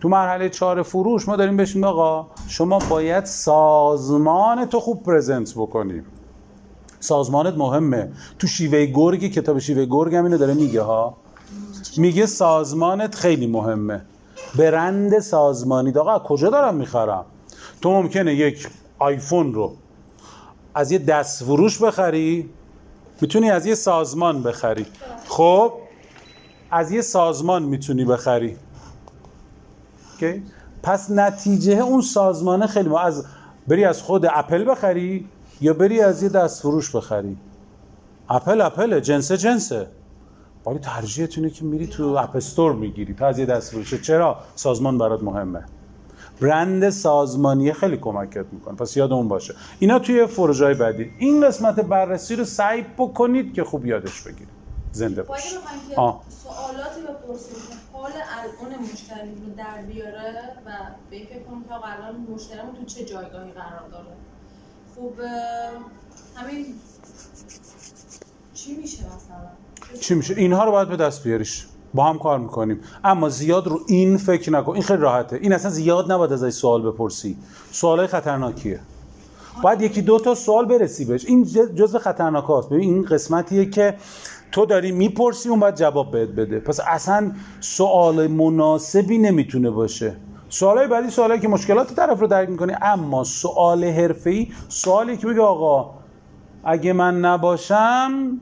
[0.00, 6.02] تو مرحله چهار فروش ما داریم بهش آقا شما باید سازمان تو خوب پرزنت بکنی.
[7.00, 8.12] سازمانت مهمه.
[8.38, 11.16] تو شیوه گرگی کتاب شیوه گرگ هم اینو داره میگه ها.
[11.98, 14.02] میگه سازمانت خیلی مهمه.
[14.58, 15.92] برند سازمانی.
[15.98, 17.24] آقا کجا دارم می‌خرم؟
[17.82, 19.72] تو ممکنه یک آیفون رو
[20.74, 22.50] از یه دست فروش بخری
[23.20, 24.86] می‌تونی از یه سازمان بخری.
[25.28, 25.72] خب
[26.70, 28.56] از یه سازمان می‌تونی بخری.
[30.18, 30.40] okay.
[30.82, 33.24] پس نتیجه اون سازمانه خیلی ما از
[33.68, 35.28] بری از خود اپل بخری
[35.60, 37.36] یا بری از یه دست فروش بخری؟
[38.28, 39.86] اپل اپل جنس جنسه.
[40.66, 43.14] ولی ترجیحت اینه که میری تو اپستور می‌گیری.
[43.14, 45.64] تا از یه دست چرا؟ سازمان برات مهمه.
[46.40, 48.76] برند سازمانی خیلی کمکت می‌کنه.
[48.76, 49.54] پس یادمون باشه.
[49.78, 51.10] اینا توی پروژه بعدی.
[51.18, 54.48] این قسمت بررسی رو سعی بکنید که خوب یادش بگیرید.
[54.92, 55.48] زنده باشه
[56.28, 57.56] سوالاتی بپرسید
[57.92, 60.34] حال الان مشتری رو در بیاره
[60.66, 60.70] و
[61.10, 64.06] به فکر کنم که الان مشتریمون تو چه جایگاهی قرار داره.
[64.96, 65.12] خب
[66.34, 66.66] همین
[68.54, 71.66] چی میشه مثلا؟ چی میشه؟ اینها رو باید به دست بیاریش.
[71.94, 72.80] با هم کار می‌کنیم.
[73.04, 74.72] اما زیاد رو این فکر نکن.
[74.72, 75.38] این خیلی راحته.
[75.42, 77.36] این اصلا زیاد نباید ازش سوال بپرسی.
[77.70, 78.80] سوالای خطرناکیه.
[79.62, 81.24] باید یکی دو تا سوال برسی بهش.
[81.24, 83.94] این جزء خطرناک هاست ببین این قسمتیه که
[84.52, 86.60] تو داری می‌پرسی اون باید جواب بهت بده.
[86.60, 90.16] پس اصلا سوال مناسبی نمی‌تونه باشه.
[90.48, 92.72] سوالای بعدی سوالایی که مشکلات طرف رو درک می‌کنی.
[92.82, 96.03] اما سوال حرفه‌ای سوالی که بگه آقا
[96.64, 98.40] اگه من نباشم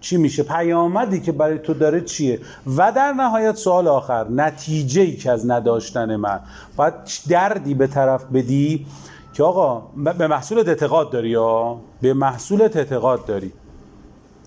[0.00, 2.40] چی میشه؟ پیامدی که برای تو داره چیه؟
[2.76, 6.40] و در نهایت سوال آخر نتیجه ای که از نداشتن من.
[6.76, 6.94] باید
[7.28, 8.86] دردی به طرف بدی
[9.32, 9.82] که آقا
[10.18, 13.52] به محصولت اعتقاد داری یا؟ به محصولت اعتقاد داری.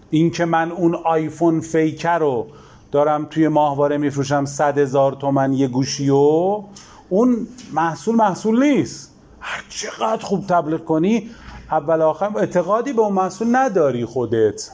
[0.09, 2.47] این که من اون آیفون فیکر رو
[2.91, 6.63] دارم توی ماهواره میفروشم صد هزار تومن یه گوشی و
[7.09, 9.13] اون محصول محصول نیست.
[9.39, 11.29] هر چقدر خوب تبلیغ کنی
[11.71, 14.71] اول آخر اعتقادی به اون محصول نداری خودت.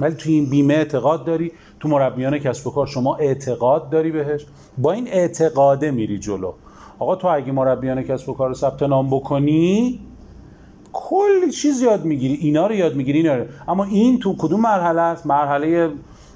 [0.00, 4.46] ولی توی این بیمه اعتقاد داری تو مربیان کسب و کار شما اعتقاد داری بهش.
[4.78, 6.52] با این اعتقاده میری جلو.
[6.98, 10.00] آقا تو اگه مربیان کسب و کار ثبت نام بکنی
[10.92, 12.34] کلی چیز یاد می‌گیری.
[12.34, 13.44] اینا رو یاد می‌گیری اینا رو.
[13.68, 15.90] اما این تو کدوم مرحله است؟ مرحله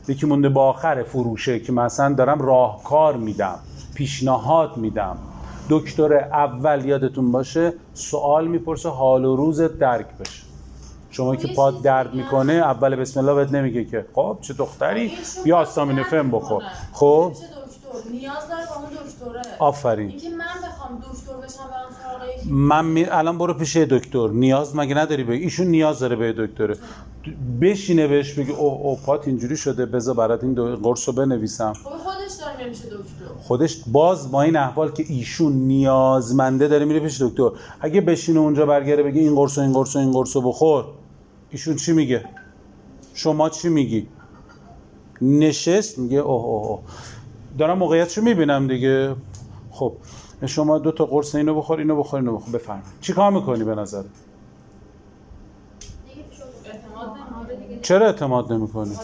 [0.09, 3.59] یکی مونده با آخر فروشه که مثلا دارم راهکار میدم
[3.95, 5.19] پیشنهاد میدم.
[5.71, 10.43] دکتر اول یادتون باشه سوال می‌پرسه حال و روزت درک بشه.
[11.11, 15.13] شما که پاد درد می‌کنه اول بسم الله بهت نمیگه که خب چه دختری؟
[15.45, 16.63] یا آستامینوفن بخور.
[16.93, 17.33] خب؟
[18.11, 19.57] نیاز داره با اون دکتره.
[19.59, 20.09] آفرین.
[20.09, 23.05] اینکه من بخوام دکتر بشم برام من می...
[23.05, 24.29] الان برو پیش دکتر.
[24.29, 26.77] نیاز مگه نداری بگی؟ ایشون نیاز داره به دکتره.
[27.61, 30.77] بشینه بهش بگی او او پات اینجوری شده بذار برات این دو...
[30.77, 31.73] قرصو بنویسم.
[31.73, 33.35] خب خودش داره میشه دکتر.
[33.43, 37.51] خودش باز با این احوال که ایشون نیازمنده داره میره پیش دکتر.
[37.81, 40.85] اگه بشینه اونجا برگره بگی این قرصو این قرصو این قرصو بخور.
[41.51, 42.25] ایشون چی میگه؟
[43.15, 44.09] شما چی میگی؟
[45.23, 46.81] نشست میگه اوه اوه.
[47.59, 49.17] دارم موقعیتشو می‌بینم دیگه.
[49.71, 49.93] خب
[50.47, 52.55] شما دو تا قرص اینو بخور اینو بخور اینو بخور.
[52.55, 54.03] بفرم چی کار می‌کنی به نظر
[57.83, 58.95] چرا اعتماد نمی‌کنی؟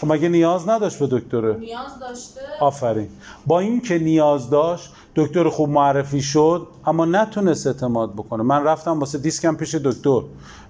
[0.00, 3.08] خب مگه نیاز نداشت به دکتره؟ نیاز داشته آفرین.
[3.46, 8.42] با این که نیاز داشت دکتر خوب معرفی شد اما نتونست اعتماد بکنه.
[8.42, 10.20] من رفتم واسه دیسکم پیش دکتر.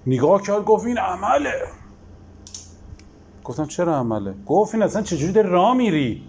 [0.07, 1.53] نگاه کرد گفت این عمله.
[3.45, 6.23] گفتم چرا عمله؟ گفت این اصلا چجوری در راه میری؟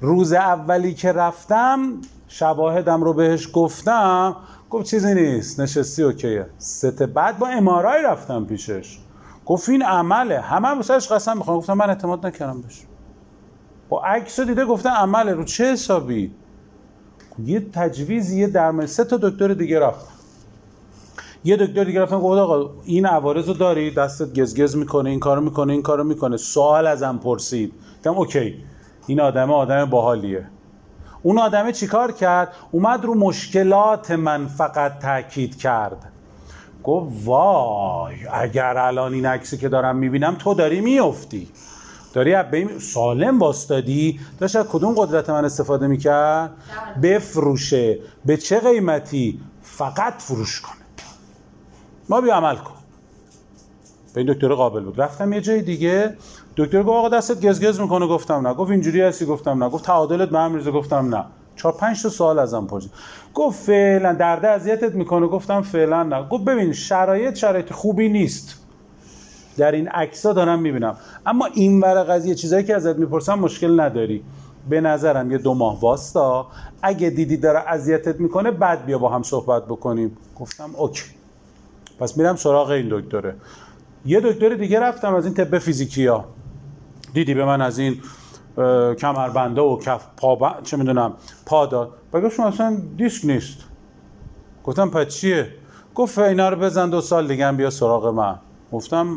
[0.00, 1.92] روز اولی که رفتم
[2.28, 4.36] شواهدم رو بهش گفتم
[4.70, 6.46] گفت چیزی نیست نشستی اوکیه.
[6.58, 8.98] ست بعد با امارای رفتم پیشش.
[9.46, 10.40] گفت این عمله.
[10.40, 12.82] همه هم قسم می‌خوام گفتم من اعتماد نکردم بهش.
[13.88, 15.32] با عکس دیده گفتم عمله.
[15.32, 16.34] رو چه حسابی؟
[17.44, 20.21] یه تجویز یه درمان سه تا دکتر دیگه رفت
[21.44, 25.40] یه دکتر دیگه رفتن گفت آقا این عوارض رو داری؟ دستت گزگز می‌کنه این کارو
[25.40, 26.36] می‌کنه این کارو می‌کنه.
[26.36, 27.72] سوال ازم پرسید.
[27.96, 28.64] گفتم اوکی
[29.06, 30.46] این آدم آدم باحالیه.
[31.22, 36.12] اون آدمه چیکار کرد؟ اومد رو مشکلات من فقط تاکید کرد.
[36.84, 41.48] گفت وای اگر الان این عکسی که دارم می‌بینم تو داری میفتی
[42.12, 46.50] داری به سالم باستادی داشت از کدوم قدرت من استفاده می‌کرد؟
[47.02, 47.98] بفروشه.
[48.24, 50.81] به چه قیمتی؟ فقط فروش کنه.
[52.12, 52.74] ما بیا عمل کن.
[54.14, 55.00] به این دکتر قابل بود.
[55.00, 56.16] رفتم یه جای دیگه.
[56.56, 58.06] دکتر گفت آقا دستت گزگز می‌کنه.
[58.06, 58.54] گفتم نه.
[58.54, 59.70] گفت اینجوری هستی؟ گفتم نه.
[59.70, 61.24] گفت تعادلت به هم گفتم نه.
[61.56, 62.90] چهار پنج تا سوال ازم پرسید.
[63.34, 65.26] گفت فعلا درد اذیتت می‌کنه.
[65.26, 66.28] گفتم فعلا نه.
[66.28, 68.58] گفت ببین شرایط شرایط خوبی نیست.
[69.56, 70.96] در این عکسا دارم می‌بینم.
[71.26, 74.24] اما این ور قضیه چیزایی که ازت می‌پرسم مشکل نداری.
[74.68, 76.46] به نظرم یه دو ماه واستا
[76.82, 80.16] اگه دیدی داره اذیتت می‌کنه بعد بیا با هم صحبت بکنیم.
[80.40, 81.21] گفتم اوکی.
[81.98, 83.34] پس میرم سراغ این دکتره.
[84.04, 86.24] یه دکتر دیگه رفتم از این طب فیزیکی ها
[87.14, 87.96] دیدی به من از این
[88.94, 91.12] کمربنده و کف پا چه می‌دونم
[91.46, 91.90] پا داد.
[92.12, 93.58] بگه شما اصلا دیسک نیست.
[94.64, 95.48] گفتم پس چیه؟
[95.94, 98.38] گفت اینا رو بزن دو سال دیگه هم بیا سراغ من.
[98.72, 99.16] گفتم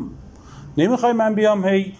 [0.78, 1.94] نمی‌خوای من بیام هی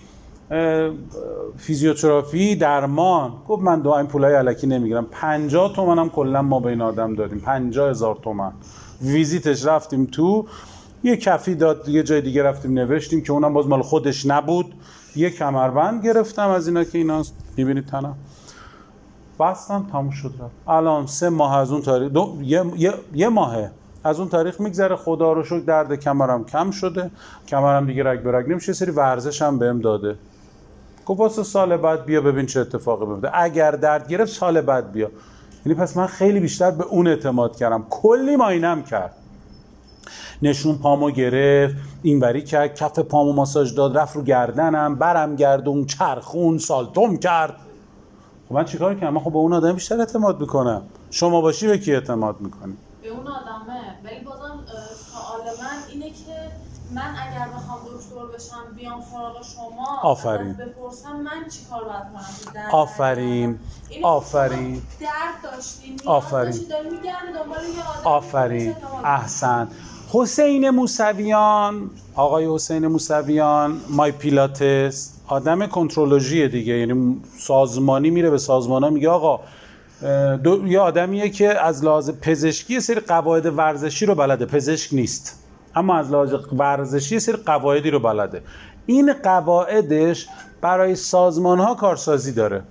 [1.58, 5.06] فیزیوتراپی درمان؟ گفت من دو این پولای علکی نمی‌گیرم.
[5.12, 7.40] 50 تومن هم کلا ما بین آدم دادیم.
[7.40, 8.52] 50 هزار تومن.
[9.02, 10.46] ویزیتش رفتیم تو
[11.04, 14.74] یه کفی داد یه جای دیگه رفتیم نوشتیم که اونم باز مال خودش نبود.
[15.16, 17.24] یه کمربند گرفتم از اینا که اینا
[17.58, 18.16] می‌بینید تنم
[19.40, 20.54] بستم تموم شد رفت.
[20.68, 22.38] الان سه ماه از اون تاریخ دو...
[22.44, 22.64] یه...
[22.78, 22.94] یه...
[23.14, 23.72] یه ماهه.
[24.04, 27.12] از اون تاریخ میگذره خدا رو شکر درد کمرم کم شده.
[27.48, 30.16] کمرم دیگه رگ به رگ نمیشه سری ورزش هم بهم داده.
[31.06, 35.10] گفت سال بعد بیا ببین چه اتفاقی میفته اگر درد گرفت سال بعد بیا.
[35.66, 37.86] یعنی پس من خیلی بیشتر به اون اعتماد کردم.
[37.90, 39.16] کلی ماینم کرد.
[40.42, 46.58] نشون پامو گرفت اینوری کرد کف پامو ماساژ داد رفت رو گردنم برم گردون چرخون
[46.58, 47.56] سالتوم کرد.
[48.50, 50.82] خب من چیکار کنم؟ من خب به اون آدم بیشتر اعتماد می‌کنم.
[51.12, 53.82] شما باشی به کی اعتماد می‌کنی؟ به اون آدمه.
[54.04, 54.60] ولی بازم
[55.12, 56.52] سوال من اینه که
[56.96, 60.54] من اگر بخوام دکتر بشم بیام سراغ شما آفرین.
[60.54, 62.04] بپرسم من چیکار باید
[62.54, 63.60] کنم؟ آفرین.
[64.04, 64.82] آفرین.
[66.06, 66.60] آفرین.
[68.04, 68.76] آفرین.
[69.04, 69.68] احسن.
[70.14, 71.90] حسین موسویان.
[72.16, 75.12] آقای حسین موسویان مای پیلاتس.
[75.28, 76.74] آدم کنترولوژی دیگه.
[76.74, 79.40] یعنی سازمانی میره به سازمان ها میگه آقا
[80.44, 84.46] دو، یه آدمیه که از لحاظ پزشکی یه سری قواعد ورزشی رو بلده.
[84.46, 85.44] پزشک نیست.
[85.76, 88.44] اما از لحاظ ورزشی یه سری قواعدی رو بلده.
[88.86, 90.28] این قواعدش
[90.62, 92.64] برای سازمان ها کارسازی داره.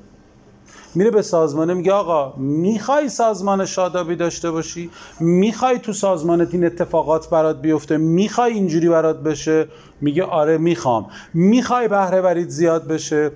[0.95, 7.31] میره به سازمانه میگه آقا می‌خوای سازمان شادابی داشته باشی؟ می‌خوای تو سازمانت این اتفاقات
[7.31, 9.69] برات بیفته؟ می‌خوای اینجوری برات بشه؟
[10.01, 11.07] میگه آره می‌خوام.
[11.35, 13.31] می‌خوای بهره وریت زیاد بشه؟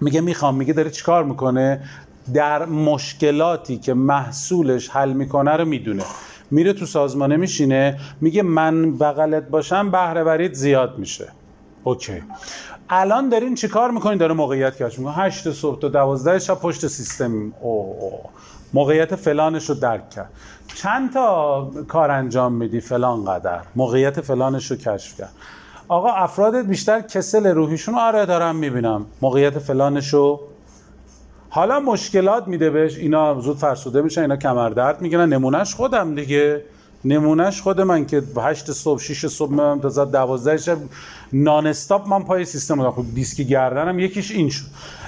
[0.00, 0.54] میگه می‌خوام.
[0.54, 1.80] میگه داره چیکار می‌کنه؟
[2.34, 6.02] در مشکلاتی که محصولش حل می‌کنه رو می‌دونه.
[6.50, 11.28] میره تو سازمانه میشینه میگه من بغلت باشم بهره وریت زیاد میشه.
[11.84, 12.22] اوکی.
[12.94, 15.14] الان دارین چیکار می‌کنین؟ داره موقعیت کش می‌کنه.
[15.14, 18.20] 8 صبح تا 12 شب پشت سیستم او او.
[18.72, 20.30] موقعیت فلانش رو درک کرد.
[20.74, 25.32] چند تا کار انجام میدی فلان قدر؟ موقعیت فلانش رو کشف کرد.
[25.88, 29.06] آقا افرادت بیشتر کسل روحیشون آره دارم می‌بینم.
[29.22, 30.40] موقعیت فلانش رو
[31.50, 32.98] حالا مشکلات میده بهش.
[32.98, 35.32] اینا زود فرسوده میشن اینا کمردرد می‌گیرن.
[35.32, 36.64] نمونهش خودم دیگه.
[37.04, 40.78] نمونهش خود من که 8 صبح 6 صبح میام تا ساعت 12 شب.
[41.32, 44.64] نان استاپ من پای سیستم بودم خب دیسک گردنم یکیش این شد.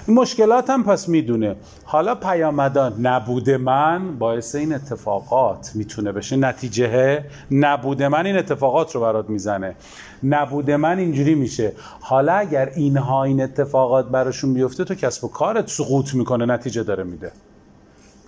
[0.06, 1.56] این مشکلات هم پس می‌دونه.
[1.84, 6.36] حالا پیامدان نبود من باعث این اتفاقات می‌تونه بشه.
[6.36, 9.76] نتیجه نبود من این اتفاقات رو برات می‌زنه.
[10.22, 11.72] نبود من اینجوری میشه.
[12.00, 16.46] حالا اگر اینها این اتفاقات براشون بیفته تو کسب و کارت سقوط می‌کنه.
[16.46, 17.32] نتیجه داره میده.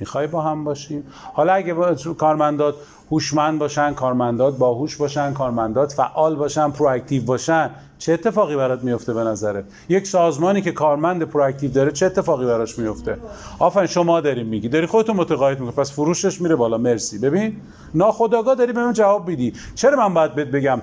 [0.01, 1.05] می‌خوای با هم باشیم.
[1.35, 2.75] حالا اگه با کارمندات
[3.11, 9.25] هوشمند باشن کارمندات باهوش باشن کارمندات فعال باشن proactive باشن چه اتفاقی برات میفته به
[9.25, 13.19] نظرت؟ یک سازمانی که کارمند proactive داره چه اتفاقی براش میفته
[13.59, 14.69] آفرین شما داریم میگی.
[14.69, 15.77] داری خودتو متقاعد می‌کنی.
[15.77, 16.79] پس فروشش میره بالا.
[16.79, 17.19] مرسی.
[17.19, 17.57] ببین
[17.95, 19.53] ناخودآگاه داری به من جواب میدی.
[19.75, 20.83] چرا من باید بهت بگم؟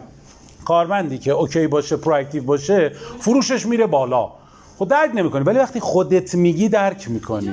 [0.66, 4.32] کارمندی که اوکی باشه پرواکتیو باشه فروشش میره بالا.
[4.78, 5.44] خود درک نمی‌کنی.
[5.44, 7.52] ولی وقتی خودت میگی درک می‌کنی.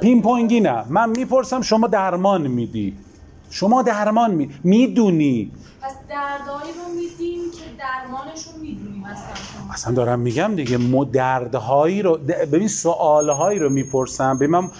[0.00, 0.84] چه سال پینگ میشه پین پونگی نه.
[0.88, 2.96] من می‌پرسم شما درمان میدی.
[3.50, 4.50] شما درمان می...
[4.64, 5.50] می‌دونی.
[5.82, 10.78] پس دردایی رو میدیم که درمانش رو می‌دونیم اصلا اصلا دارم میگم دیگه
[11.12, 14.36] دردهایی رو د- ببین سوالهایی رو می‌پرسم.
[14.36, 14.70] ببین من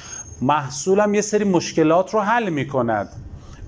[0.42, 3.08] محصولم یه سری مشکلات رو حل می‌کند.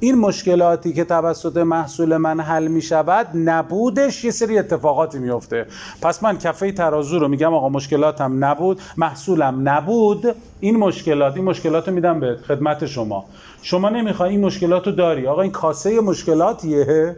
[0.03, 5.67] این مشکلاتی که توسط محصول من حل می‌شود نبودش یه سری اتفاقاتی میفته
[6.03, 10.37] پس من کفه ترازو رو میگم آقا مشکلاتم نبود محصولم نبود.
[10.61, 13.25] این مشکلات این مشکلات رو میدم به خدمت شما.
[13.63, 15.27] شما نمی‌خوای این مشکلات رو داری.
[15.27, 17.17] آقا این کاسه مشکلاتیه.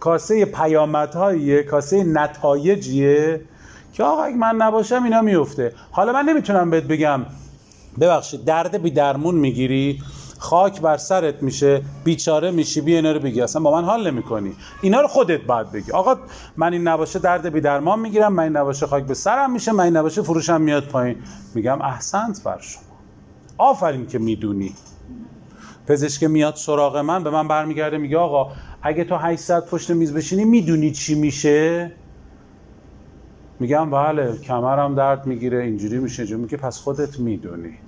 [0.00, 3.40] کاسه پیامدهاییه کاسه نتایجیه
[3.92, 7.20] که آقا اگه من نباشم اینا میفته حالا من نمی‌تونم بهت بگم.
[8.00, 10.02] ببخشید درد بی درمون می‌گیری؟
[10.38, 13.40] خاک بر سرت میشه بیچاره میشی بیا اینا رو بگی.
[13.40, 14.52] اصلا با من حال نمی‌کنی.
[14.82, 15.92] اینا رو خودت باید بگی.
[15.92, 16.16] آقا
[16.56, 19.84] من این نباشه درد بی درمان می‌گیرم من این نباشه خاک به سرم میشه من
[19.84, 21.16] این نباشه فروشم میاد پایین.
[21.54, 22.82] میگم احسنت بر شما.
[23.58, 24.72] آفرین که می‌دونی.
[25.86, 30.44] پزشک میاد سراغ من به من برمیگرده میگه آقا اگه تو 800 پشت میز بشینی
[30.44, 31.92] می‌دونی چی میشه؟
[33.60, 37.78] میگم بله کمرم درد می‌گیره اینجوری میشه اینجوری میگه پس خودت می‌دونی.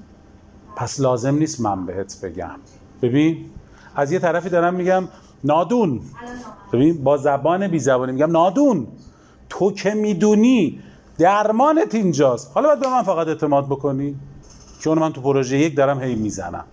[0.79, 2.57] پس لازم نیست من بهت بگم.
[3.03, 3.45] ببین
[3.97, 5.09] از یه طرفی دارم میگم
[5.45, 6.01] نادون.
[6.73, 8.87] ببین با زبان بی زبانی میگم نادون.
[9.49, 10.81] تو که می‌دونی
[11.19, 12.51] درمانت اینجاست.
[12.55, 14.17] حالا باید به من فقط اعتماد بکنی.
[14.81, 16.65] چون من تو پروژه یک دارم هی می‌زنم.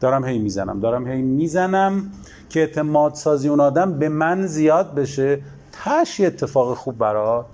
[0.00, 0.80] دارم هی می‌زنم.
[0.80, 2.10] دارم هی می‌زنم
[2.48, 5.40] که اعتماد سازی اون آدم به من زیاد بشه.
[5.84, 7.46] تش اتفاق خوب برات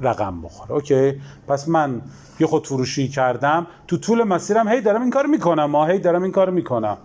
[0.00, 0.72] رقم بخوره.
[0.72, 2.02] اوکی؟ پس من
[2.40, 6.22] یه خود فروشی کردم تو طول مسیرم هی دارم این کار می‌کنم ما هی دارم
[6.22, 6.96] این کار می‌کنم.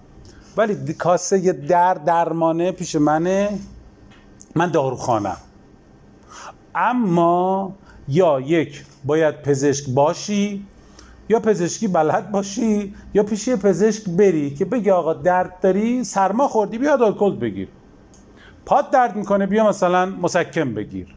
[0.57, 3.59] ولی کاسه یه در درمانه پیش منه
[4.55, 5.37] من داروخانم.
[6.75, 7.75] اما
[8.07, 10.65] یا یک باید پزشک باشی
[11.29, 16.77] یا پزشکی بلد باشی یا پیش پزشک بری که بگی آقا درد داری سرما خوردی
[16.77, 17.67] بیا آلکل بگیر.
[18.65, 21.15] پاد درد می‌کنه بیا مثلا مسکن بگیر.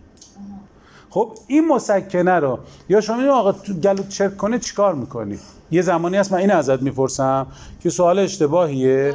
[1.16, 2.58] خب این مسکنه رو
[2.88, 5.38] یا شما میگی آقا تو گلوت چرک کنه چیکار می‌کنی؟
[5.70, 7.46] یه زمانی هست من این ازت می‌پرسم
[7.80, 9.14] که سوال اشتباهیه.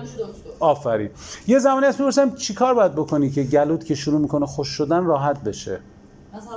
[0.59, 1.09] آفرین.
[1.47, 5.43] یه زمانی هست می‌پرسم چیکار باید بکنی که گلوت که شروع می‌کنه خوش شدن راحت
[5.43, 5.79] بشه؟
[6.37, 6.53] مثلا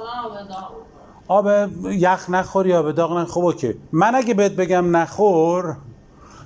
[1.28, 1.48] آب
[1.84, 3.74] یخ نخور یا به داغ نخور؟ خب اوکی.
[3.92, 5.76] من اگه بهت بگم نخور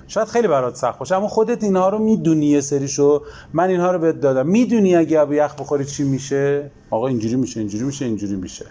[0.07, 3.21] شاید خیلی برات سخت باشه اما خودت اینها رو می‌دونی یه سریشو.
[3.53, 4.47] من اینها رو بهت دادم.
[4.47, 8.65] می‌دونی اگه آب یخ بخوری چی میشه؟ آقا اینجوری میشه اینجوری میشه اینجوری میشه.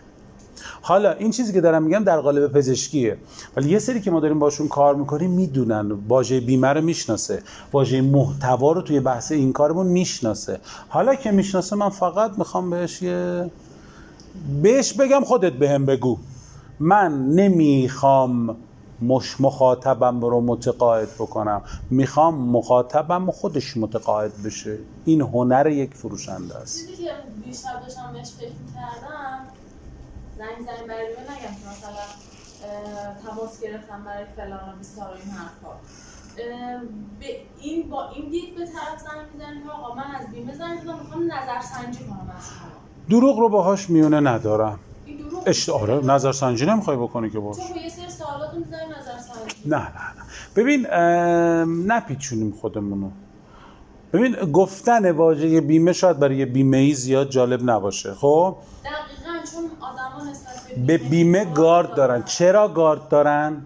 [0.89, 3.19] حالا این چیزی که دارم میگم در قالب پزشکیه.
[3.57, 5.93] ولی یه سری که ما داریم باشون کار می‌کنیم می‌دونن.
[6.09, 7.43] واژه بیمه رو می‌شناسه.
[7.73, 10.61] واژه محتوا رو توی بحث این کارمون می‌شناسه.
[10.89, 13.51] حالا که می‌شناسه من فقط می‌خوام بهش یه
[14.63, 16.19] بهش بگم خودت بهم بگو.
[16.81, 18.57] من نمی‌خوام
[19.03, 21.63] مش مخاطبم رو متقاعد بکنم.
[21.91, 24.79] می‌خوام مخاطبم خودش متقاعد بشه.
[25.05, 26.79] این هنر یک فروشنده است.
[26.79, 27.11] چیزی که
[27.45, 29.39] دیشب داشتم بهش فکر می‌کردم
[30.39, 32.05] زنگ زنگ برای نگم که مثلا
[33.27, 35.73] تماس گرفتم برای فلان و بیسار این حرفا.
[37.21, 37.27] به
[37.61, 41.23] این با این دید به طرف زنگ می‌زنیم آقا من از بیمه زنگ زدم می‌خوام
[41.25, 42.69] نظرسنجی کنم از شما.
[43.11, 44.79] دروغ رو باهاش میونه ندارم.
[45.47, 49.77] اشت آره نظر سنجی نمی‌خوای بکنی که باش چون یه سری سوالات می‌زنیم نظرسنجی نه
[49.77, 50.23] نه نه.
[50.57, 50.87] ببین
[51.93, 53.11] نپیچونیم خودمونو
[54.13, 59.18] ببین گفتن واژه بیمه شاید برای بیمه ای زیاد جالب نباشه خب؟ دقیقا.
[59.81, 62.23] آدما نسبت به بیمه گارد دارن.
[62.23, 63.63] چرا گارد دارن؟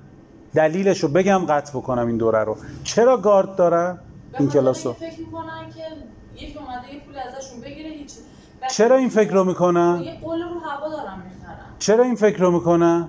[0.54, 2.56] دلیلشو بگم قطع بکنم این دوره رو.
[2.84, 3.98] چرا گارد دارن؟
[4.38, 4.92] این کلاسو.
[4.92, 8.12] فکر می‌کنن که یک اومده یه پول ازشون بگیره هیچ
[8.70, 11.58] چرا این فکر رو می‌کنن؟ یه قول رو هوا دارن می‌خرن.
[11.78, 13.08] چرا این فکر رو می‌کنن؟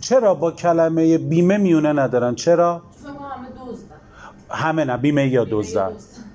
[0.00, 3.94] چرا با کلمه بیمه میونه ندارن؟ چرا؟ همه دزدن.
[4.50, 5.92] همه نه بیمه یا دزدن.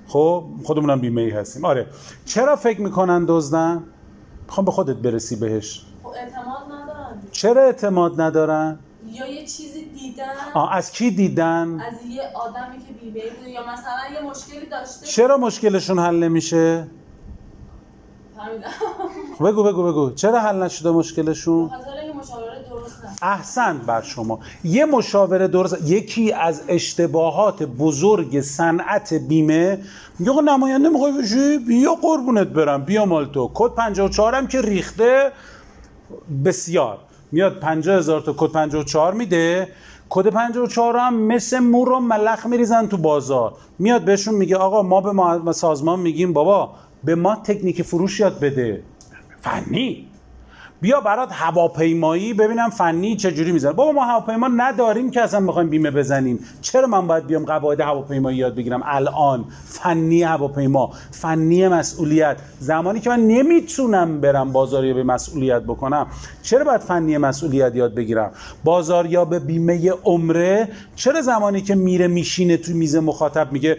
[0.08, 1.64] خب خودمونم بیمه ای هستیم.
[1.64, 1.86] آره.
[2.24, 3.84] چرا فکر می‌کنن دزدن؟
[4.46, 5.82] می‌خوام به خودت برسی بهش.
[6.02, 8.78] خب اعتماد ندارن چرا اعتماد ندارن؟
[9.12, 10.24] یا یه چیزی دیدن
[10.54, 15.06] آه از کی دیدن از یه آدمی که بیمه بوده یا مثلا یه مشکلی داشته.
[15.06, 16.86] چرا مشکلشون حل نمیشه؟
[19.38, 20.10] خب بگو بگو بگو.
[20.10, 22.53] چرا حل نشده مشکلشون؟ خاطر اینکه مشاوره
[23.22, 24.38] احسن بر شما.
[24.64, 29.78] یه مشاوره درست یکی از اشتباهات بزرگ صنعت بیمه
[30.18, 35.32] میگه نماینده می‌خوای بشی؟ بیا قربونت برم بیا مال تو کد 54 هم که ریخته
[36.44, 36.98] بسیار.
[37.32, 39.68] میاد 50 هزار تا کد 54 میده.
[40.08, 43.52] کد 54 هم مثل مور و ملخ میریزن تو بازار.
[43.78, 46.70] میاد بهشون میگه آقا ما به ما سازمان میگیم بابا
[47.04, 48.82] به ما تکنیک فروش یاد بده.
[49.40, 50.08] فنی.
[50.84, 55.90] بیا برات هواپیمایی ببینم فنی چجوری می‌زنه بابا ما هواپیما نداریم که اصلا بخوایم بیمه
[55.90, 56.38] بزنیم.
[56.60, 59.44] چرا من باید بیام قواعد هواپیمایی یاد بگیرم؟ الان.
[59.66, 60.92] فنی هواپیما.
[61.10, 62.36] فنی مسئولیت.
[62.58, 66.06] زمانی که من نمی‌تونم برم بازاریابی مسئولیت بکنم
[66.42, 68.30] چرا باید فنی مسئولیت یاد بگیرم؟
[68.64, 70.68] بازاریاب بیمه عمره.
[70.96, 73.76] چرا زمانی که میره میشینه تو میز مخاطب میگه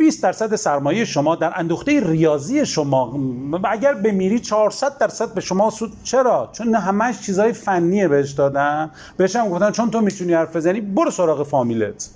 [0.00, 3.20] 20 درصد سرمایه شما در اندوخته ریاضی شما
[3.64, 5.92] اگر بمیری 400 درصد به شما سود.
[6.04, 8.90] چرا؟ چون همش چیزای فنیه بهش دادن.
[9.16, 12.10] بهش هم گفتن چون تو می‌تونی حرف بزنی برو سراغ فامیلت.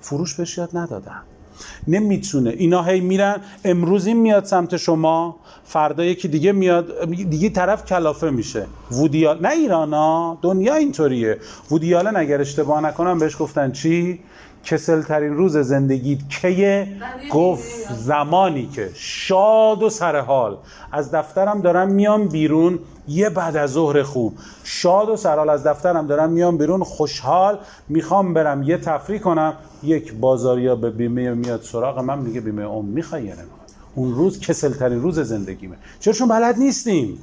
[0.00, 1.22] فروش بهش یاد ندادن.
[1.88, 2.50] نمی‌تونه.
[2.50, 8.30] اینا هی میرن امروز این میاد سمت شما فردا یکی دیگه میاد دیگه طرف کلافه
[8.30, 8.66] میشه.
[8.90, 11.38] وودیال نه ایرانا دنیا اینطوریه.
[11.70, 14.20] وودیالن اگر اشتباه نکنم بهش گفتن چی؟
[14.64, 16.88] کسل ترین روز زندگیت کیه؟
[17.32, 20.56] گفت زمانی که شاد و سر حال.
[20.92, 24.34] از دفترم دارم میام بیرون یه بعد از ظهر خوب.
[24.64, 27.58] شاد و سرحال از دفترم دارم میام بیرون خوشحال.
[27.88, 29.54] می‌خوام برم یه تفریح کنم.
[29.82, 33.34] یک بازاریا به بیمه میاد سراغ من میگه بیمه عمر می‌خوای یا
[33.94, 35.76] اون روز کسل ترین روز زندگیمه.
[36.00, 37.18] چرا چون بلد نیستیم.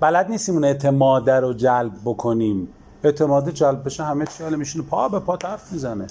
[0.00, 2.68] بلد نیستیم اون اعتماد رو جلب بکنیم.
[3.04, 4.84] اعتماد جلب بشه همه چی میشینه.
[4.84, 6.06] پا به پا حرف می‌زنه.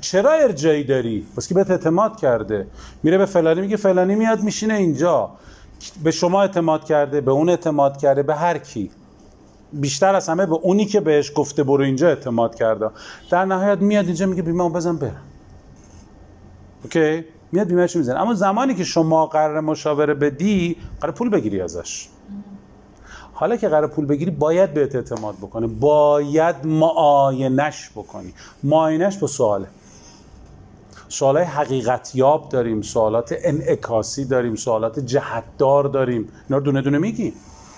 [0.00, 2.66] چرا ارجایی داری؟ بس که بهت اعتماد کرده.
[3.02, 5.30] میره به فلانی میگه فلانی میاد میشینه اینجا.
[6.04, 8.90] به شما اعتماد کرده به اون اعتماد کرده به هر کی.
[9.72, 12.90] بیشتر از همه به اونی که بهش گفته برو اینجا اعتماد کرده.
[13.30, 15.22] در نهایت میاد اینجا میگه بیمه بزن برم.
[16.84, 18.20] اوکی؟ میاد بیمهش می‌زنه.
[18.20, 22.08] اما زمانی که شما قرار مشاوره بدی قرار پول بگیری ازش.
[23.32, 25.66] حالا که قرار پول بگیری باید بهت اعتماد بکنه.
[25.66, 28.34] باید معاینش بکنی.
[28.62, 29.66] معاینش با سواله.
[31.08, 36.28] سوالای حقیقت یاب داریم سوالات انعکاسی داریم سوالات جهتدار داریم.
[36.48, 37.32] اینا رو دونه دونه میگیم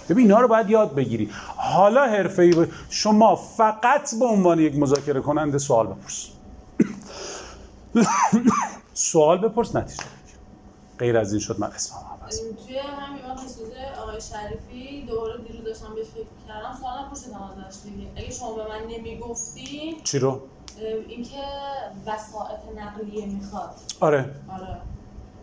[0.08, 1.30] ببین اینا رو باید یاد بگیری.
[1.56, 2.68] حالا حرفه‌ای ب...
[2.90, 6.28] شما فقط به عنوان یک مذاکره کننده سوال بپرس.
[8.94, 10.36] سوال بپرس نتیجه بگیر.
[10.98, 13.56] غیر از این شد من اسمم عوض توی همین خصوص
[14.02, 18.10] آقای شریفی دوباره دیروز داشتم بهش فکر کردم سوال نپرسیدم ازش دیگه.
[18.16, 20.40] اگه شما به من نمی‌گفتی؟ چی رو؟
[20.86, 21.42] اینکه
[22.06, 23.70] وسائط نقلیه می‌خواد.
[24.00, 24.18] آره.
[24.50, 24.76] آره.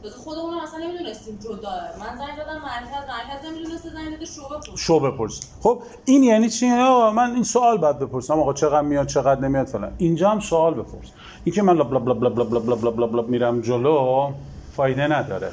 [0.04, 1.72] تازه خودمون اصلا نمی‌دونستیم جدا.
[2.00, 5.40] من زنگ زدم مرکز مرکز نمی‌دونسته زنگ زده شعبه پرس شو بپرس.
[5.62, 8.40] خب این یعنی چی؟ آقا من این سوال بعد بپرسم.
[8.40, 9.94] آقا چقدر میاد چقدر نمیاد فلان.
[9.98, 11.12] اینجا هم سوال بپرس.
[11.44, 14.32] این که من لب لب لب لب لب لب لب لب لب میرم جلو
[14.76, 15.52] فایده نداره.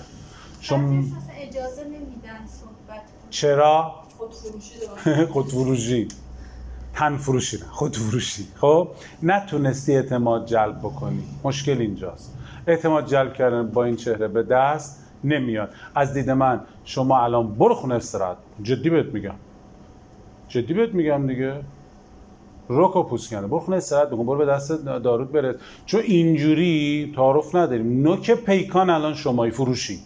[0.61, 1.03] شما
[1.41, 4.75] اجازه نمیدن صحبت چرا؟ خود فروشی
[5.07, 6.09] داره خود فروشی
[6.95, 8.47] تن فروشی نه خود فروشی.
[8.57, 8.89] خب؟
[9.23, 11.23] نتونستی اعتماد جلب بکنی.
[11.45, 12.39] مشکل اینجاست.
[12.67, 15.75] اعتماد جلب کردن با این چهره به دست نمیاد.
[15.95, 18.37] از دید من شما الان برو خونه استراحت.
[18.63, 19.35] جدی بهت میگم.
[20.49, 21.55] جدی بهت میگم دیگه.
[22.69, 24.27] روک و پوست کنده برو خونه استراحت بکن.
[24.27, 25.57] برو به دست دارود برس.
[25.87, 28.03] چون اینجوری تعارف نداریم.
[28.03, 29.99] نوک پیکان الان شمایی فروشی.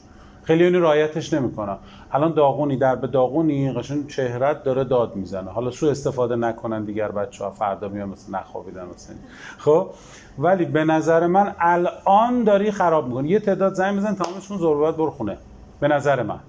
[0.47, 1.79] خیلی اینو رعایتش نمی‌کنن
[2.13, 5.51] الان داغونی در به داغونی قشنگ چهرت داره داد می‌زنه.
[5.51, 9.15] حالا سو استفاده نکنن دیگر بچه ها فردا میان مثل نخوابیدن مثل.
[9.59, 9.91] خب؟
[10.39, 13.29] ولی به نظر من الان داری خراب می‌کنی.
[13.29, 15.39] یه تعداد زنگ بزن تمامشون زور بعد برو خونه.
[15.81, 16.41] به نظر من.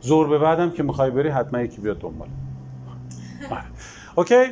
[0.00, 2.28] زور به بعدم که می‌خوای بری حتما یکی بیاد دنبال.
[3.50, 3.64] آره.
[4.14, 4.44] اوکی؟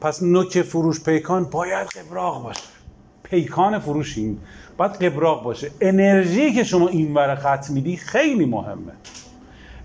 [0.00, 2.71] پس نوک فروش پیکان باید قبراق باشه.
[3.32, 4.38] پیکان فروش این
[4.76, 5.70] باید قبراق باشه.
[5.80, 8.92] انرژی که شما این ور خط میدی خیلی مهمه.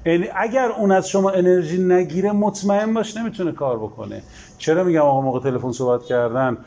[0.05, 4.21] یعنی اگر اون از شما انرژی نگیره مطمئن باش نمی‌تونه کار بکنه.
[4.57, 6.57] چرا میگم آقا موقع تلفن صحبت کردن؟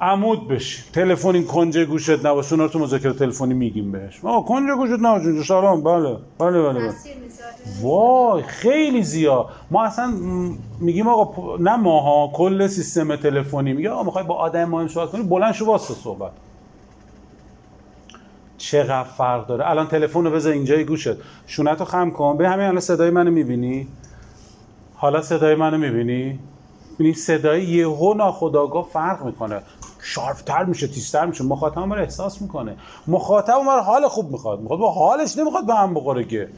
[0.00, 2.52] عمود بشی تلفن این کنج گوشت نباشه.
[2.52, 4.24] اونا رو تو مذاکره تلفنی میگیم بهش.
[4.24, 5.42] آقا کنج گوشت نباشه.
[5.42, 5.82] سلام.
[5.82, 6.92] بله بله بله, بله.
[7.80, 9.46] وای خیلی زیاد.
[9.70, 10.12] ما اصلا
[10.80, 13.72] میگیم آقا نه ماها کل سیستم تلفنی.
[13.72, 16.32] میگه آقا می‌خوای با آدم مهم صحبت کنی؟ بلند شو واسه صحبت.
[18.58, 19.70] چقدر فرق داره.
[19.70, 21.16] الان تلفن رو بذار اینجای گوشت.
[21.46, 22.36] شونتو خم کن.
[22.36, 23.88] به همین الان صدای منو می‌بینی؟
[24.94, 26.38] حالا صدای منو می‌بینی؟
[26.90, 29.62] می‌بینی صدای یهو ناخداگاه فرق می‌کنه.
[30.02, 31.44] شارپتر میشه تیزتر میشه.
[31.44, 32.76] مخاطب اون رو احساس می‌کنه.
[33.06, 34.60] مخاطب اون رو حال خوب می‌خواد.
[34.60, 36.48] می‌خواد با حالش نمی‌خواد به هم بخوره که.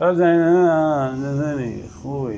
[0.00, 2.36] زنی خوبی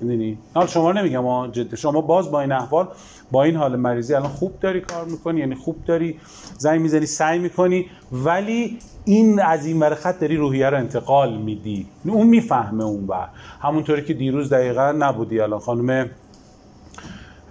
[0.00, 0.38] می‌دونی
[0.68, 1.76] شما نمیگم ها، جدی.
[1.76, 2.88] شما باز با این احوال
[3.30, 6.20] با این حال مریضی الان خوب داری کار می‌کنی یعنی خوب داری
[6.58, 11.86] زنگ می‌زنی سعی می‌کنی ولی این از این ور خط داری روحیه رو انتقال میدی.
[12.04, 13.28] اون می‌فهمه اون بر
[13.60, 15.60] همونطوری که دیروز دقیقا نبودی الان.
[15.60, 16.10] خانم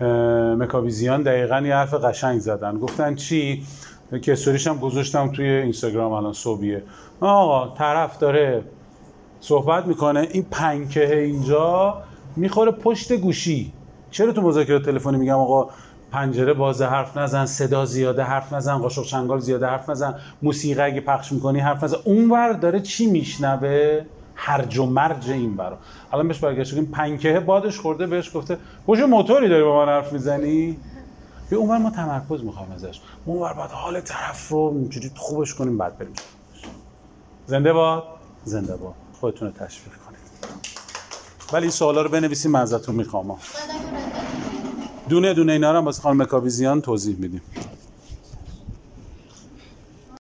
[0.01, 2.77] اه، مکاویزیان دقیقا یه حرف قشنگ زدن.
[2.77, 3.63] گفتن چی؟
[4.21, 6.83] که استوریش هم گذاشتم توی اینستاگرام الان صبحیه.
[7.21, 8.63] آقا طرف داره
[9.39, 11.97] صحبت می‌کنه این پنکه اینجا
[12.35, 13.73] می‌خوره پشت گوشی.
[14.11, 15.69] چرا تو مذاکره تلفنی میگم آقا
[16.11, 21.01] پنجره بازه حرف نزن صدا زیاده حرف نزن قاشق چنگال زیاده حرف نزن موسیقی اگه
[21.01, 21.97] پخش می‌کنی حرف نزن.
[22.03, 24.01] اونور داره چی میشنوه؟
[24.35, 25.77] هرج و مرج این برا.
[26.13, 28.57] الان بهش برگشت این پنکه بادش خورده بهش گفته
[28.87, 30.77] پشت موتوری داری با من حرف می‌زنی؟
[31.49, 33.01] به اونور ما تمرکز می‌خوایم ازش.
[33.25, 36.13] ما اونور باید حال طرف رو اینجوری خوبش کنیم بعد بریم.
[37.47, 38.03] زنده باد.
[38.45, 38.93] زنده باد.
[39.19, 40.19] خودتون رو تشویق کنید.
[41.53, 43.39] ولی این سوالا رو بنویسیم من ازتون می‌خوام.
[45.09, 47.41] دونه دونه اینا رو هم واسه خانم مکاویزیان توضیح میدیم.